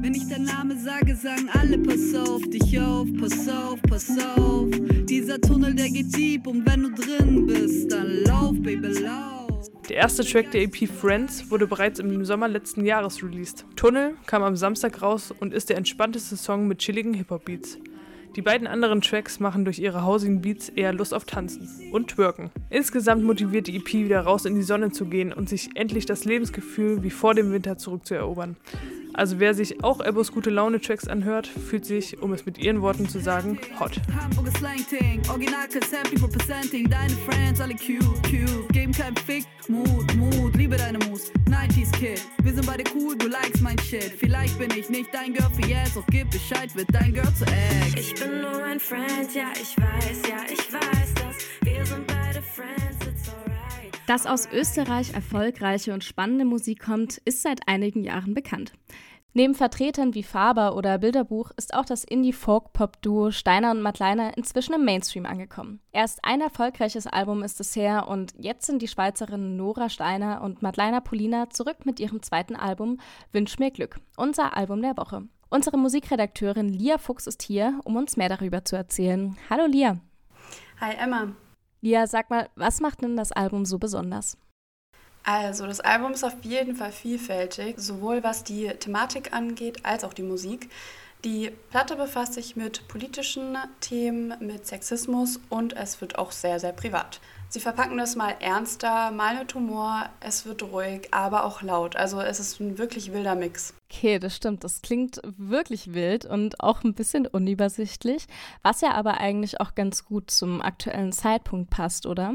Wenn 0.00 0.14
ich 0.14 0.28
deinen 0.28 0.44
Namen 0.44 0.78
sage, 0.78 1.16
sagen 1.16 1.48
alle 1.52 1.78
pass 1.78 2.14
auf 2.14 2.42
dich 2.42 2.78
auf, 2.80 3.06
pass 3.18 3.48
auf, 3.48 3.80
pass 3.82 4.10
auf. 4.36 4.68
Dieser 5.04 5.40
Tunnel, 5.40 5.74
der 5.74 5.88
geht 5.88 6.16
deep 6.16 6.46
und 6.46 6.66
wenn 6.66 6.82
du 6.82 6.90
drin 6.90 7.46
bist, 7.46 7.90
dann 7.90 8.24
lauf, 8.24 8.54
Baby, 8.60 8.88
lauf. 8.88 9.70
Der 9.88 9.96
erste 9.96 10.24
Track 10.24 10.50
der 10.50 10.62
EP 10.62 10.88
Friends 10.88 11.50
wurde 11.50 11.66
bereits 11.66 11.98
im 12.00 12.24
Sommer 12.24 12.48
letzten 12.48 12.84
Jahres 12.84 13.22
released. 13.22 13.64
Tunnel 13.76 14.16
kam 14.26 14.42
am 14.42 14.56
Samstag 14.56 15.00
raus 15.00 15.32
und 15.38 15.54
ist 15.54 15.70
der 15.70 15.76
entspannteste 15.76 16.36
Song 16.36 16.66
mit 16.66 16.78
chilligen 16.78 17.14
Hip-Hop-Beats. 17.14 17.78
Die 18.36 18.42
beiden 18.42 18.66
anderen 18.66 19.00
Tracks 19.00 19.40
machen 19.40 19.64
durch 19.64 19.78
ihre 19.78 20.04
Housing 20.04 20.42
Beats 20.42 20.68
eher 20.68 20.92
Lust 20.92 21.14
auf 21.14 21.24
Tanzen 21.24 21.70
und 21.90 22.08
Twerken. 22.08 22.50
Insgesamt 22.68 23.24
motiviert 23.24 23.66
die 23.66 23.76
EP 23.76 23.94
wieder 23.94 24.20
raus 24.20 24.44
in 24.44 24.54
die 24.54 24.62
Sonne 24.62 24.90
zu 24.92 25.06
gehen 25.06 25.32
und 25.32 25.48
sich 25.48 25.70
endlich 25.74 26.04
das 26.04 26.26
Lebensgefühl 26.26 27.02
wie 27.02 27.08
vor 27.08 27.32
dem 27.32 27.50
Winter 27.50 27.78
zurückzuerobern. 27.78 28.58
Also 29.14 29.40
wer 29.40 29.54
sich 29.54 29.82
auch 29.82 30.04
Ebos 30.06 30.32
gute 30.32 30.50
Laune-Tracks 30.50 31.08
anhört, 31.08 31.46
fühlt 31.46 31.86
sich, 31.86 32.20
um 32.20 32.34
es 32.34 32.44
mit 32.44 32.58
ihren 32.58 32.82
Worten 32.82 33.08
zu 33.08 33.20
sagen, 33.20 33.58
hot. 33.80 33.98
Mut, 39.70 40.16
Shit. 43.88 44.14
Vielleicht 44.18 44.58
bin 44.58 44.68
ich 44.76 44.88
nicht 44.88 45.14
dein 45.14 45.32
Girl 45.32 45.48
für 45.50 45.68
jetzt, 45.68 45.94
doch 45.94 46.06
gib 46.10 46.28
Bescheid, 46.32 46.74
wird 46.74 46.92
dein 46.92 47.12
Girl 47.12 47.32
zu 47.34 47.44
Ex. 47.44 47.94
Ich 47.94 48.14
bin 48.16 48.40
nur 48.40 48.64
ein 48.64 48.80
Friend, 48.80 49.32
ja, 49.32 49.52
ich 49.54 49.76
weiß, 49.76 50.22
ja, 50.28 50.38
ich 50.52 50.72
weiß, 50.72 51.14
dass 51.14 51.36
wir 51.62 51.86
sind 51.86 52.04
beide 52.04 52.42
Friends, 52.42 53.06
it's 53.06 53.28
alright. 53.28 54.00
Dass 54.08 54.26
aus 54.26 54.48
Österreich 54.52 55.14
erfolgreiche 55.14 55.92
und 55.92 56.02
spannende 56.02 56.44
Musik 56.44 56.80
kommt, 56.80 57.18
ist 57.18 57.42
seit 57.42 57.68
einigen 57.68 58.02
Jahren 58.02 58.34
bekannt. 58.34 58.72
Neben 59.36 59.54
Vertretern 59.54 60.14
wie 60.14 60.22
Faber 60.22 60.74
oder 60.76 60.96
Bilderbuch 60.96 61.50
ist 61.58 61.74
auch 61.74 61.84
das 61.84 62.04
Indie-Folk-Pop-Duo 62.04 63.32
Steiner 63.32 63.70
und 63.72 63.82
Madleiner 63.82 64.34
inzwischen 64.34 64.72
im 64.72 64.86
Mainstream 64.86 65.26
angekommen. 65.26 65.80
Erst 65.92 66.20
ein 66.22 66.40
erfolgreiches 66.40 67.06
Album 67.06 67.42
ist 67.42 67.60
es 67.60 67.76
her 67.76 68.08
und 68.08 68.32
jetzt 68.38 68.64
sind 68.64 68.80
die 68.80 68.88
Schweizerinnen 68.88 69.58
Nora 69.58 69.90
Steiner 69.90 70.40
und 70.40 70.62
Madleiner 70.62 71.02
Polina 71.02 71.50
zurück 71.50 71.84
mit 71.84 72.00
ihrem 72.00 72.22
zweiten 72.22 72.56
Album 72.56 72.98
Wünsch 73.30 73.58
mir 73.58 73.70
Glück, 73.70 74.00
unser 74.16 74.56
Album 74.56 74.80
der 74.80 74.96
Woche. 74.96 75.24
Unsere 75.50 75.76
Musikredakteurin 75.76 76.70
Lia 76.70 76.96
Fuchs 76.96 77.26
ist 77.26 77.42
hier, 77.42 77.78
um 77.84 77.96
uns 77.96 78.16
mehr 78.16 78.30
darüber 78.30 78.64
zu 78.64 78.74
erzählen. 78.74 79.36
Hallo 79.50 79.66
Lia. 79.66 80.00
Hi 80.80 80.94
Emma. 80.94 81.28
Lia, 81.82 82.06
sag 82.06 82.30
mal, 82.30 82.48
was 82.56 82.80
macht 82.80 83.02
denn 83.02 83.18
das 83.18 83.32
Album 83.32 83.66
so 83.66 83.78
besonders? 83.78 84.38
Also, 85.28 85.66
das 85.66 85.80
Album 85.80 86.12
ist 86.12 86.22
auf 86.22 86.36
jeden 86.42 86.76
Fall 86.76 86.92
vielfältig, 86.92 87.74
sowohl 87.78 88.22
was 88.22 88.44
die 88.44 88.68
Thematik 88.68 89.32
angeht, 89.32 89.84
als 89.84 90.04
auch 90.04 90.14
die 90.14 90.22
Musik. 90.22 90.70
Die 91.24 91.50
Platte 91.70 91.96
befasst 91.96 92.34
sich 92.34 92.54
mit 92.54 92.86
politischen 92.86 93.58
Themen, 93.80 94.34
mit 94.38 94.68
Sexismus 94.68 95.40
und 95.48 95.72
es 95.72 96.00
wird 96.00 96.16
auch 96.16 96.30
sehr, 96.30 96.60
sehr 96.60 96.72
privat. 96.72 97.20
Sie 97.48 97.58
verpacken 97.58 97.98
das 97.98 98.14
mal 98.14 98.36
ernster, 98.38 99.10
mal 99.10 99.36
mit 99.36 99.52
Humor, 99.52 100.08
es 100.20 100.46
wird 100.46 100.62
ruhig, 100.62 101.08
aber 101.10 101.44
auch 101.44 101.60
laut. 101.60 101.96
Also 101.96 102.20
es 102.20 102.38
ist 102.38 102.60
ein 102.60 102.78
wirklich 102.78 103.12
wilder 103.12 103.34
Mix. 103.34 103.74
Okay, 103.90 104.20
das 104.20 104.36
stimmt. 104.36 104.62
Das 104.62 104.80
klingt 104.80 105.20
wirklich 105.24 105.92
wild 105.92 106.24
und 106.24 106.60
auch 106.60 106.84
ein 106.84 106.94
bisschen 106.94 107.26
unübersichtlich, 107.26 108.26
was 108.62 108.80
ja 108.80 108.92
aber 108.92 109.18
eigentlich 109.18 109.60
auch 109.60 109.74
ganz 109.74 110.04
gut 110.04 110.30
zum 110.30 110.62
aktuellen 110.62 111.12
Zeitpunkt 111.12 111.70
passt, 111.70 112.06
oder? 112.06 112.34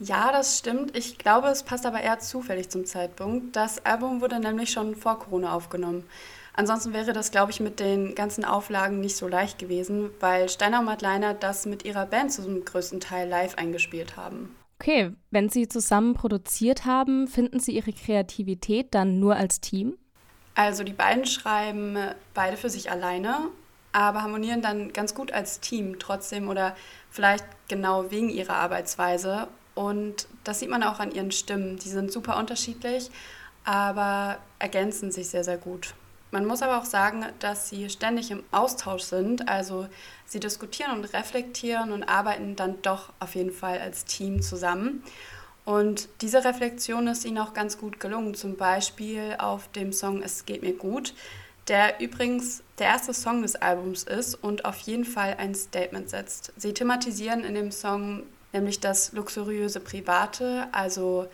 Ja, 0.00 0.32
das 0.32 0.58
stimmt. 0.58 0.96
Ich 0.96 1.18
glaube, 1.18 1.48
es 1.48 1.62
passt 1.62 1.86
aber 1.86 2.00
eher 2.00 2.18
zufällig 2.18 2.68
zum 2.68 2.84
Zeitpunkt. 2.84 3.54
Das 3.54 3.84
Album 3.86 4.20
wurde 4.20 4.40
nämlich 4.40 4.70
schon 4.70 4.96
vor 4.96 5.18
Corona 5.18 5.54
aufgenommen. 5.54 6.04
Ansonsten 6.56 6.92
wäre 6.92 7.12
das, 7.12 7.30
glaube 7.30 7.50
ich, 7.50 7.60
mit 7.60 7.80
den 7.80 8.14
ganzen 8.14 8.44
Auflagen 8.44 9.00
nicht 9.00 9.16
so 9.16 9.26
leicht 9.26 9.58
gewesen, 9.58 10.10
weil 10.20 10.48
Steiner 10.48 10.80
und 10.80 10.84
Madleiner 10.84 11.34
das 11.34 11.66
mit 11.66 11.84
ihrer 11.84 12.06
Band 12.06 12.32
zum 12.32 12.64
größten 12.64 13.00
Teil 13.00 13.28
live 13.28 13.56
eingespielt 13.56 14.16
haben. 14.16 14.54
Okay, 14.80 15.12
wenn 15.30 15.48
Sie 15.48 15.68
zusammen 15.68 16.14
produziert 16.14 16.84
haben, 16.84 17.26
finden 17.26 17.58
Sie 17.58 17.72
Ihre 17.72 17.92
Kreativität 17.92 18.94
dann 18.94 19.18
nur 19.18 19.36
als 19.36 19.60
Team? 19.60 19.96
Also 20.54 20.84
die 20.84 20.92
beiden 20.92 21.26
schreiben 21.26 21.96
beide 22.34 22.56
für 22.56 22.70
sich 22.70 22.90
alleine, 22.90 23.48
aber 23.92 24.22
harmonieren 24.22 24.62
dann 24.62 24.92
ganz 24.92 25.14
gut 25.14 25.32
als 25.32 25.60
Team 25.60 25.98
trotzdem 25.98 26.48
oder 26.48 26.76
vielleicht 27.10 27.44
genau 27.68 28.10
wegen 28.10 28.28
ihrer 28.28 28.56
Arbeitsweise 28.56 29.48
und 29.74 30.28
das 30.44 30.60
sieht 30.60 30.70
man 30.70 30.82
auch 30.82 31.00
an 31.00 31.12
ihren 31.12 31.32
Stimmen. 31.32 31.78
Die 31.78 31.88
sind 31.88 32.12
super 32.12 32.36
unterschiedlich, 32.38 33.10
aber 33.64 34.38
ergänzen 34.58 35.10
sich 35.10 35.28
sehr, 35.28 35.44
sehr 35.44 35.58
gut. 35.58 35.94
Man 36.30 36.46
muss 36.46 36.62
aber 36.62 36.78
auch 36.78 36.84
sagen, 36.84 37.24
dass 37.38 37.68
sie 37.68 37.88
ständig 37.88 38.32
im 38.32 38.42
Austausch 38.50 39.02
sind. 39.02 39.48
Also 39.48 39.86
sie 40.26 40.40
diskutieren 40.40 40.90
und 40.90 41.04
reflektieren 41.14 41.92
und 41.92 42.02
arbeiten 42.02 42.56
dann 42.56 42.82
doch 42.82 43.12
auf 43.20 43.36
jeden 43.36 43.52
Fall 43.52 43.78
als 43.78 44.04
Team 44.04 44.42
zusammen. 44.42 45.04
Und 45.64 46.08
diese 46.22 46.44
Reflexion 46.44 47.06
ist 47.06 47.24
ihnen 47.24 47.38
auch 47.38 47.54
ganz 47.54 47.78
gut 47.78 48.00
gelungen. 48.00 48.34
Zum 48.34 48.56
Beispiel 48.56 49.36
auf 49.38 49.68
dem 49.68 49.92
Song 49.92 50.22
Es 50.22 50.44
geht 50.44 50.62
mir 50.62 50.74
gut, 50.74 51.14
der 51.68 52.00
übrigens 52.00 52.64
der 52.78 52.88
erste 52.88 53.14
Song 53.14 53.42
des 53.42 53.54
Albums 53.54 54.02
ist 54.02 54.34
und 54.34 54.64
auf 54.64 54.78
jeden 54.78 55.04
Fall 55.04 55.36
ein 55.38 55.54
Statement 55.54 56.10
setzt. 56.10 56.52
Sie 56.56 56.74
thematisieren 56.74 57.44
in 57.44 57.54
dem 57.54 57.70
Song 57.70 58.24
nämlich 58.54 58.80
das 58.80 59.12
luxuriöse 59.12 59.80
Private. 59.80 60.68
Also 60.72 61.28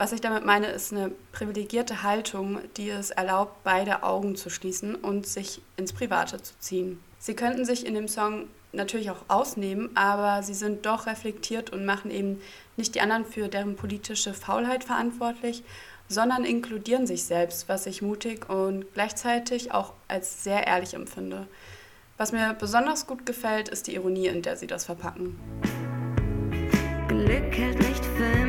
was 0.00 0.12
ich 0.12 0.22
damit 0.22 0.46
meine, 0.46 0.68
ist 0.68 0.92
eine 0.94 1.12
privilegierte 1.32 2.02
Haltung, 2.02 2.60
die 2.78 2.88
es 2.88 3.10
erlaubt, 3.10 3.62
beide 3.64 4.02
Augen 4.02 4.34
zu 4.34 4.48
schließen 4.48 4.94
und 4.94 5.26
sich 5.26 5.60
ins 5.76 5.92
Private 5.92 6.40
zu 6.40 6.54
ziehen. 6.58 7.00
Sie 7.18 7.34
könnten 7.34 7.66
sich 7.66 7.84
in 7.84 7.92
dem 7.92 8.08
Song 8.08 8.46
natürlich 8.72 9.10
auch 9.10 9.24
ausnehmen, 9.28 9.90
aber 9.96 10.42
sie 10.42 10.54
sind 10.54 10.86
doch 10.86 11.06
reflektiert 11.06 11.68
und 11.68 11.84
machen 11.84 12.10
eben 12.10 12.40
nicht 12.78 12.94
die 12.94 13.02
anderen 13.02 13.26
für 13.26 13.48
deren 13.48 13.76
politische 13.76 14.32
Faulheit 14.32 14.84
verantwortlich, 14.84 15.64
sondern 16.08 16.46
inkludieren 16.46 17.06
sich 17.06 17.24
selbst, 17.24 17.68
was 17.68 17.84
ich 17.84 18.00
mutig 18.00 18.48
und 18.48 18.86
gleichzeitig 18.94 19.72
auch 19.72 19.92
als 20.08 20.44
sehr 20.44 20.66
ehrlich 20.66 20.94
empfinde. 20.94 21.46
Was 22.16 22.32
mir 22.32 22.54
besonders 22.54 23.06
gut 23.06 23.26
gefällt, 23.26 23.68
ist 23.68 23.86
die 23.86 23.96
Ironie, 23.96 24.28
in 24.28 24.40
der 24.40 24.56
sie 24.56 24.66
das 24.66 24.86
verpacken. 24.86 25.38
Glück 27.26 27.54
hält 27.54 27.78
nicht 27.80 28.04
für 28.16 28.39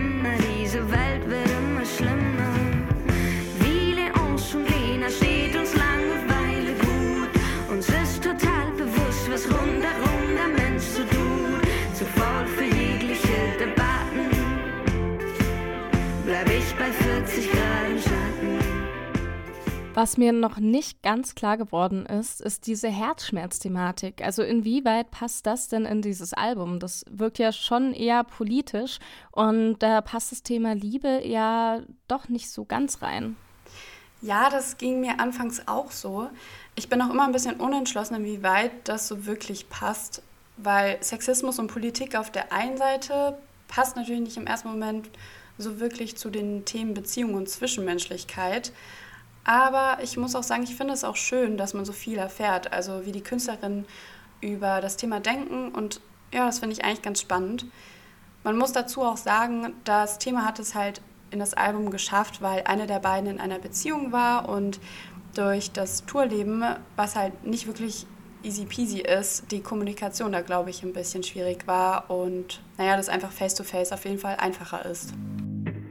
Was 20.02 20.18
mir 20.18 20.34
noch 20.34 20.58
nicht 20.58 21.04
ganz 21.04 21.36
klar 21.36 21.58
geworden 21.58 22.08
ist, 22.08 22.42
ist 22.42 22.66
diese 22.66 22.88
Herzschmerzthematik. 22.88 24.26
Also 24.26 24.42
inwieweit 24.42 25.12
passt 25.12 25.46
das 25.46 25.68
denn 25.68 25.86
in 25.86 26.02
dieses 26.02 26.34
Album? 26.34 26.80
Das 26.80 27.06
wirkt 27.08 27.38
ja 27.38 27.52
schon 27.52 27.94
eher 27.94 28.24
politisch 28.24 28.98
und 29.30 29.78
da 29.78 30.02
passt 30.02 30.32
das 30.32 30.42
Thema 30.42 30.74
Liebe 30.74 31.22
ja 31.24 31.82
doch 32.08 32.30
nicht 32.30 32.50
so 32.50 32.66
ganz 32.66 33.04
rein. 33.04 33.36
Ja, 34.24 34.50
das 34.50 34.80
ging 34.80 35.02
mir 35.02 35.20
anfangs 35.20 35.68
auch 35.68 35.92
so. 35.92 36.32
Ich 36.74 36.90
bin 36.90 37.00
auch 37.04 37.12
immer 37.12 37.26
ein 37.26 37.32
bisschen 37.32 37.60
unentschlossen, 37.60 38.16
inwieweit 38.16 38.72
das 38.86 39.08
so 39.08 39.28
wirklich 39.28 39.70
passt, 39.70 40.24
weil 40.58 40.98
Sexismus 41.04 41.60
und 41.60 41.68
Politik 41.68 42.16
auf 42.16 42.32
der 42.32 42.52
einen 42.52 42.78
Seite 42.78 43.38
passt 43.68 43.96
natürlich 43.98 44.22
nicht 44.22 44.38
im 44.38 44.48
ersten 44.48 44.70
Moment 44.70 45.12
so 45.60 45.80
wirklich 45.80 46.18
zu 46.18 46.32
den 46.32 46.66
Themen 46.66 46.96
Beziehung 46.96 47.36
und 47.36 47.48
Zwischenmenschlichkeit. 47.48 48.74
Aber 49.44 49.98
ich 50.04 50.18
muss 50.18 50.36
auch 50.36 50.44
sagen, 50.44 50.64
ich 50.64 50.76
finde 50.76 50.94
es 50.94 51.04
auch 51.04 51.16
schön, 51.16 51.58
dass 51.58 51.74
man 51.74 51.86
so 51.86 51.94
viel 51.94 52.18
erfährt. 52.18 52.72
Also 52.72 53.06
wie 53.06 53.12
die 53.12 53.22
Künstlerinnen 53.22 53.86
über 54.42 54.82
das 54.82 54.98
Thema 54.98 55.20
denken. 55.20 55.70
Und 55.70 56.02
ja, 56.34 56.46
das 56.46 56.60
finde 56.60 56.76
ich 56.76 56.84
eigentlich 56.84 57.02
ganz 57.02 57.22
spannend. 57.22 57.66
Man 58.44 58.58
muss 58.58 58.72
dazu 58.72 59.04
auch 59.04 59.18
sagen, 59.18 59.74
das 59.84 60.18
Thema 60.20 60.46
hat 60.46 60.60
es 60.60 60.76
halt 60.76 61.02
in 61.30 61.40
das 61.40 61.54
Album 61.54 61.92
geschafft, 61.92 62.42
weil 62.42 62.64
eine 62.66 62.88
der 62.88 63.00
beiden 63.00 63.30
in 63.30 63.40
einer 63.40 63.60
Beziehung 63.60 64.12
war 64.12 64.50
und 64.50 64.80
durch 65.36 65.72
das 65.72 66.06
Tourleben, 66.06 66.64
was 66.96 67.16
halt 67.16 67.46
nicht 67.46 67.68
wirklich 67.68 68.06
easy 68.44 68.66
peasy 68.66 69.00
ist, 69.00 69.52
die 69.52 69.62
Kommunikation 69.62 70.32
da, 70.32 70.42
glaube 70.42 70.72
ich, 70.72 70.84
ein 70.84 70.94
bisschen 70.94 71.24
schwierig 71.24 71.68
war 71.68 72.10
und 72.10 72.62
naja, 72.78 72.98
das 72.98 73.08
einfach 73.08 73.32
face-to-face 73.32 73.92
-face 73.92 73.94
auf 73.94 74.06
jeden 74.06 74.18
Fall 74.18 74.36
einfacher 74.38 74.86
ist. 74.86 75.14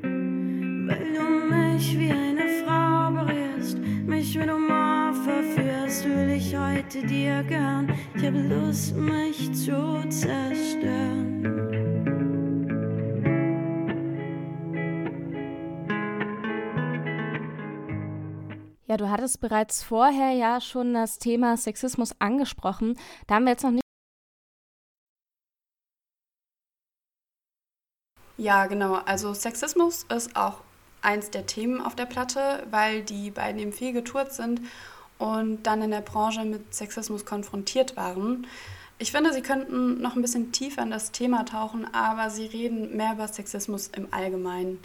Weil 0.03 1.13
du 1.15 1.55
mich 1.55 1.99
wie 1.99 2.11
eine 2.11 2.30
mich 4.11 4.35
mit 4.35 4.51
Humor 4.51 5.15
verführst, 5.25 6.05
will 6.05 6.31
ich 6.31 6.57
heute 6.57 7.07
dir 7.07 7.45
gern. 7.45 7.95
Ich 8.17 8.27
habe 8.27 8.41
Lust, 8.41 8.97
mich 8.97 9.55
zu 9.55 10.05
zerstören. 10.09 11.47
Ja, 18.89 18.97
du 18.97 19.09
hattest 19.09 19.41
bereits 19.41 19.85
vorher 19.85 20.33
ja 20.33 20.61
schon 20.61 20.93
das 20.93 21.21
Thema 21.21 21.57
Sexismus 21.57 22.13
angesprochen. 22.19 22.99
Da 23.29 23.37
haben 23.37 23.45
wir 23.45 23.53
jetzt 23.53 23.63
noch 23.63 23.71
nicht. 23.71 23.85
Ja, 28.37 28.67
genau. 28.67 28.95
Also 28.95 29.35
Sexismus 29.35 30.03
ist 30.05 30.35
auch 30.35 30.65
eins 31.03 31.31
der 31.31 31.47
Themen 31.47 31.81
auf 31.81 31.95
der 31.95 32.07
Platte, 32.07 32.67
weil 32.71 33.03
die 33.03 33.31
beiden 33.31 33.61
eben 33.61 33.73
viel 33.73 33.93
getourt 33.93 34.33
sind 34.33 34.61
und 35.19 35.63
dann 35.65 35.83
in 35.83 35.91
der 35.91 36.01
Branche 36.01 36.45
mit 36.45 36.75
Sexismus 36.75 37.25
konfrontiert 37.25 37.97
waren. 37.97 38.47
Ich 38.99 39.13
finde, 39.13 39.33
sie 39.33 39.43
könnten 39.43 40.01
noch 40.01 40.15
ein 40.15 40.23
bisschen 40.23 40.53
tiefer 40.53 40.83
in 40.83 40.91
das 40.91 41.11
Thema 41.11 41.45
tauchen, 41.45 41.93
aber 41.95 42.29
sie 42.29 42.47
reden 42.47 42.97
mehr 42.97 43.13
über 43.15 43.29
Sexismus 43.29 43.89
im 43.89 44.09
Allgemeinen. 44.11 44.79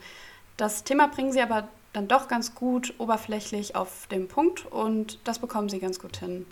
Das 0.57 0.83
Thema 0.83 1.07
bringen 1.07 1.33
sie 1.33 1.41
aber 1.41 1.67
dann 1.91 2.07
doch 2.07 2.27
ganz 2.27 2.55
gut 2.55 2.93
oberflächlich 2.97 3.75
auf 3.75 4.07
dem 4.07 4.27
Punkt 4.27 4.65
und 4.65 5.19
das 5.23 5.39
bekommen 5.39 5.69
sie 5.69 5.79
ganz 5.79 5.99
gut 5.99 6.17
hin. 6.17 6.45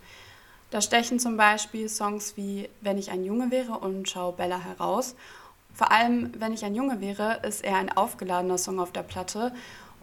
Da 0.71 0.81
stechen 0.81 1.19
zum 1.19 1.37
Beispiel 1.37 1.87
Songs 1.87 2.35
wie 2.35 2.69
Wenn 2.81 2.97
ich 2.97 3.11
ein 3.11 3.23
Junge 3.23 3.51
wäre 3.51 3.73
und 3.77 4.09
Schau 4.09 4.31
Bella 4.31 4.57
heraus. 4.57 5.15
Vor 5.73 5.91
allem 5.91 6.31
Wenn 6.37 6.53
ich 6.53 6.63
ein 6.63 6.75
Junge 6.75 7.01
wäre 7.01 7.39
ist 7.45 7.63
eher 7.63 7.77
ein 7.77 7.91
aufgeladener 7.91 8.57
Song 8.57 8.79
auf 8.79 8.91
der 8.91 9.03
Platte 9.03 9.51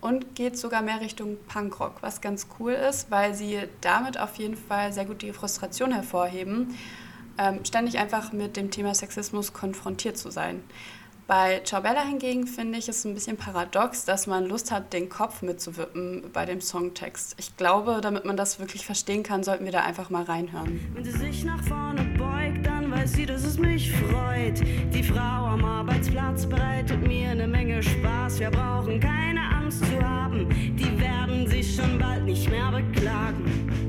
und 0.01 0.35
geht 0.35 0.59
sogar 0.59 0.83
mehr 0.83 1.01
Richtung 1.01 1.37
Punkrock, 1.49 1.97
was 2.01 2.21
ganz 2.21 2.47
cool 2.59 2.73
ist, 2.73 3.11
weil 3.11 3.35
sie 3.35 3.59
damit 3.81 4.19
auf 4.19 4.37
jeden 4.37 4.57
Fall 4.57 4.93
sehr 4.93 5.05
gut 5.05 5.23
die 5.23 5.33
Frustration 5.33 5.93
hervorheben, 5.93 6.77
ähm, 7.39 7.65
ständig 7.65 7.99
einfach 7.99 8.33
mit 8.33 8.57
dem 8.57 8.71
Thema 8.71 8.95
Sexismus 8.95 9.53
konfrontiert 9.53 10.17
zu 10.19 10.31
sein. 10.31 10.63
Bei 11.27 11.61
Ciao 11.65 11.81
Bella 11.81 12.03
hingegen 12.03 12.49
finde 12.49 12.77
ich 12.77 12.89
es 12.89 13.05
ein 13.05 13.15
bisschen 13.15 13.37
paradox, 13.37 14.05
dass 14.05 14.27
man 14.27 14.47
Lust 14.47 14.73
hat, 14.73 14.93
den 14.93 15.09
Kopf 15.09 15.43
mitzuwippen 15.43 16.25
bei 16.33 16.45
dem 16.45 16.61
Songtext. 16.61 17.37
Ich 17.39 17.57
glaube, 17.57 18.01
damit 18.03 18.25
man 18.25 18.37
das 18.37 18.59
wirklich 18.59 18.85
verstehen 18.85 19.23
kann, 19.23 19.45
sollten 19.45 19.65
wir 19.65 19.71
da 19.71 19.83
einfach 19.83 20.11
mal 20.11 20.25
reinhören. 20.25 20.81
Wenn 20.93 21.05
sie 21.05 21.13
sich 21.13 21.45
nach 21.45 21.63
vorne 21.63 22.03
beugt, 22.19 22.40
dann 22.40 22.40
weiß 23.01 23.13
sie, 23.13 23.25
dass 23.27 23.45
es 23.45 23.59
mich 23.59 23.91
freut. 23.93 24.61
Die 24.93 25.03
Frau 25.03 25.47
am 25.47 25.65
Arbeitsplatz 25.65 26.45
bereitet 26.45 27.07
mir 27.07 27.31
eine 27.31 27.47
Menge 27.47 27.83
Spaß. 27.83 28.41
Wir 28.41 28.51
brauchen 28.51 29.01
keine 29.01 29.41
Angst 29.41 29.85
zu 29.87 30.03
haben, 30.03 30.47
die 30.77 31.01
werden 31.01 31.47
sich 31.47 31.77
schon 31.77 31.99
bald 31.99 32.25
nicht 32.27 32.51
mehr 32.51 32.71
beklagen. 32.71 33.80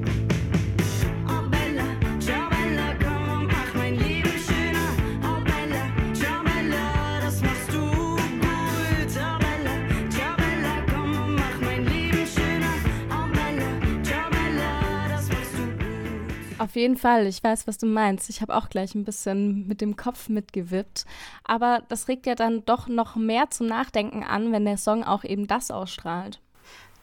Auf 16.71 16.77
jeden 16.77 16.95
Fall, 16.95 17.27
ich 17.27 17.43
weiß, 17.43 17.67
was 17.67 17.77
du 17.79 17.85
meinst. 17.85 18.29
Ich 18.29 18.41
habe 18.41 18.55
auch 18.55 18.69
gleich 18.69 18.95
ein 18.95 19.03
bisschen 19.03 19.67
mit 19.67 19.81
dem 19.81 19.97
Kopf 19.97 20.29
mitgewippt. 20.29 21.03
Aber 21.43 21.83
das 21.89 22.07
regt 22.07 22.25
ja 22.25 22.33
dann 22.33 22.63
doch 22.63 22.87
noch 22.87 23.17
mehr 23.17 23.49
zum 23.49 23.67
Nachdenken 23.67 24.23
an, 24.23 24.53
wenn 24.53 24.63
der 24.63 24.77
Song 24.77 25.03
auch 25.03 25.25
eben 25.25 25.47
das 25.47 25.69
ausstrahlt. 25.69 26.39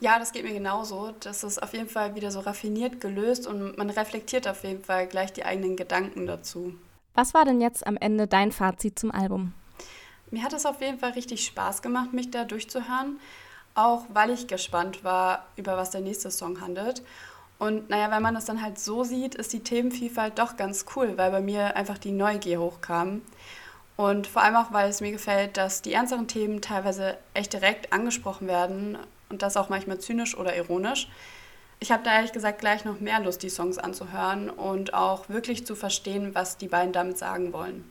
Ja, 0.01 0.19
das 0.19 0.33
geht 0.33 0.45
mir 0.45 0.55
genauso. 0.55 1.13
Das 1.21 1.45
ist 1.45 1.63
auf 1.63 1.75
jeden 1.75 1.91
Fall 1.91 2.15
wieder 2.15 2.31
so 2.31 2.41
raffiniert 2.41 3.03
gelöst 3.03 3.47
und 3.47 3.77
man 3.77 3.91
reflektiert 3.91 4.49
auf 4.49 4.65
jeden 4.65 4.83
Fall 4.83 5.07
gleich 5.07 5.35
die 5.35 5.45
eigenen 5.45 5.77
Gedanken 5.77 6.27
dazu. 6.27 6.75
Was 7.13 7.35
war 7.35 7.45
denn 7.45 7.61
jetzt 7.61 7.87
am 7.87 7.99
Ende 7.99 8.27
dein 8.27 8.53
Fazit 8.53 8.99
zum 8.99 9.11
Album? 9.11 9.53
Mir 10.31 10.45
hat 10.45 10.55
es 10.55 10.65
auf 10.65 10.81
jeden 10.81 10.99
Fall 10.99 11.11
richtig 11.11 11.45
Spaß 11.45 11.83
gemacht, 11.83 12.15
mich 12.15 12.31
da 12.31 12.45
durchzuhören. 12.45 13.21
Auch 13.75 14.07
weil 14.15 14.31
ich 14.31 14.47
gespannt 14.47 15.05
war, 15.05 15.45
über 15.57 15.77
was 15.77 15.91
der 15.91 16.01
nächste 16.01 16.31
Song 16.31 16.63
handelt. 16.63 17.03
Und 17.59 17.91
naja, 17.91 18.11
wenn 18.11 18.23
man 18.23 18.35
das 18.35 18.45
dann 18.45 18.63
halt 18.63 18.79
so 18.79 19.03
sieht, 19.03 19.35
ist 19.35 19.53
die 19.53 19.65
Themenvielfalt 19.65 20.39
doch 20.39 20.57
ganz 20.57 20.87
cool, 20.95 21.15
weil 21.17 21.31
bei 21.31 21.41
mir 21.41 21.77
einfach 21.77 21.99
die 21.99 22.13
Neugier 22.13 22.61
hochkam. 22.61 23.23
Und 23.97 24.29
vor 24.29 24.43
allem 24.43 24.55
auch, 24.55 24.73
weil 24.73 24.89
es 24.89 25.01
mir 25.01 25.11
gefällt, 25.11 25.57
dass 25.57 25.83
die 25.83 25.93
ernsteren 25.93 26.29
Themen 26.29 26.61
teilweise 26.61 27.19
echt 27.35 27.53
direkt 27.53 27.93
angesprochen 27.93 28.47
werden 28.47 28.97
und 29.29 29.43
das 29.43 29.57
auch 29.57 29.71
manchmal 29.71 29.99
zynisch 29.99 30.39
oder 30.39 30.55
ironisch. 30.55 31.09
Ich 31.81 31.91
habe 31.91 32.05
da 32.05 32.15
ehrlich 32.15 32.33
gesagt 32.33 32.61
gleich 32.61 32.85
noch 32.85 33.01
mehr 33.01 33.21
Lust, 33.21 33.43
die 33.43 33.51
Songs 33.51 33.79
anzuhören 33.79 34.51
und 34.51 34.95
auch 34.95 35.29
wirklich 35.29 35.67
zu 35.67 35.75
verstehen, 35.75 36.35
was 36.35 36.59
die 36.59 36.69
beiden 36.69 36.93
damit 36.93 37.19
sagen 37.19 37.53
wollen. 37.53 37.85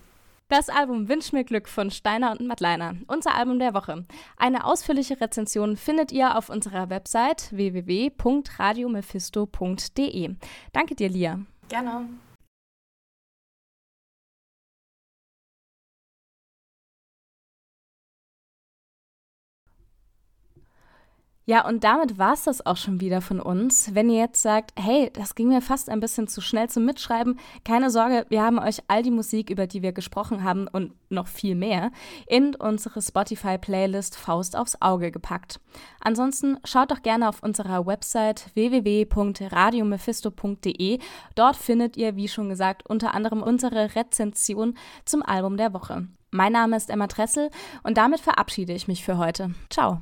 Das 0.50 0.70
Album 0.70 1.10
Wünsch 1.10 1.34
mir 1.34 1.44
Glück 1.44 1.68
von 1.68 1.92
Steiner 1.92 2.32
und 2.32 2.48
Madleiner, 2.48 2.96
unser 3.08 3.36
Album 3.36 3.60
der 3.60 3.74
Woche. 3.74 4.06
Eine 4.38 4.64
ausführliche 4.64 5.20
Rezension 5.20 5.76
findet 5.76 6.14
ihr 6.14 6.38
auf 6.38 6.50
unserer 6.50 6.90
Website 6.90 7.50
www.radiomephisto.de. 7.52 10.36
Danke 10.72 10.96
dir, 10.96 11.10
Lia. 11.10 11.42
Gerne. 11.68 12.08
Ja, 21.50 21.66
und 21.66 21.86
damit 21.86 22.18
war 22.18 22.34
es 22.34 22.44
das 22.44 22.66
auch 22.66 22.76
schon 22.76 23.00
wieder 23.00 23.22
von 23.22 23.40
uns. 23.40 23.96
Wenn 23.96 24.10
ihr 24.10 24.20
jetzt 24.20 24.42
sagt, 24.42 24.74
hey, 24.78 25.10
das 25.14 25.34
ging 25.34 25.48
mir 25.48 25.62
fast 25.62 25.90
ein 25.90 26.02
bisschen 26.02 26.28
zu 26.28 26.42
schnell 26.42 26.70
zum 26.70 26.84
Mitschreiben, 26.84 27.40
keine 27.64 27.90
Sorge, 27.90 28.26
wir 28.28 28.42
haben 28.42 28.60
euch 28.60 28.80
all 28.90 29.02
die 29.02 29.12
Musik, 29.12 29.50
über 29.50 29.66
die 29.66 29.82
wir 29.82 29.94
gesprochen 29.94 30.44
haben 30.44 30.68
und 30.68 30.92
noch 31.10 31.28
viel 31.28 31.56
mehr, 31.56 31.92
in 32.28 32.54
unsere 32.54 33.02
Spotify-Playlist 33.02 34.18
Faust 34.18 34.58
aufs 34.58 34.82
Auge 34.82 35.10
gepackt. 35.10 35.62
Ansonsten 36.02 36.58
schaut 36.66 36.92
doch 36.92 37.02
gerne 37.02 37.30
auf 37.30 37.42
unserer 37.42 37.88
Website 37.88 38.50
www.radiomephisto.de. 38.54 41.00
Dort 41.36 41.56
findet 41.56 41.96
ihr, 41.96 42.18
wie 42.18 42.28
schon 42.28 42.50
gesagt, 42.50 42.86
unter 42.90 43.14
anderem 43.14 43.42
unsere 43.42 43.96
Rezension 43.96 44.78
zum 45.06 45.24
Album 45.24 45.56
der 45.56 45.74
Woche. 45.74 46.10
Mein 46.30 46.52
Name 46.52 46.76
ist 46.76 46.90
Emma 46.90 47.08
Dressel 47.08 47.50
und 47.84 47.98
damit 47.98 48.20
verabschiede 48.20 48.74
ich 48.74 48.90
mich 48.90 49.06
für 49.06 49.18
heute. 49.18 49.52
Ciao. 49.70 50.02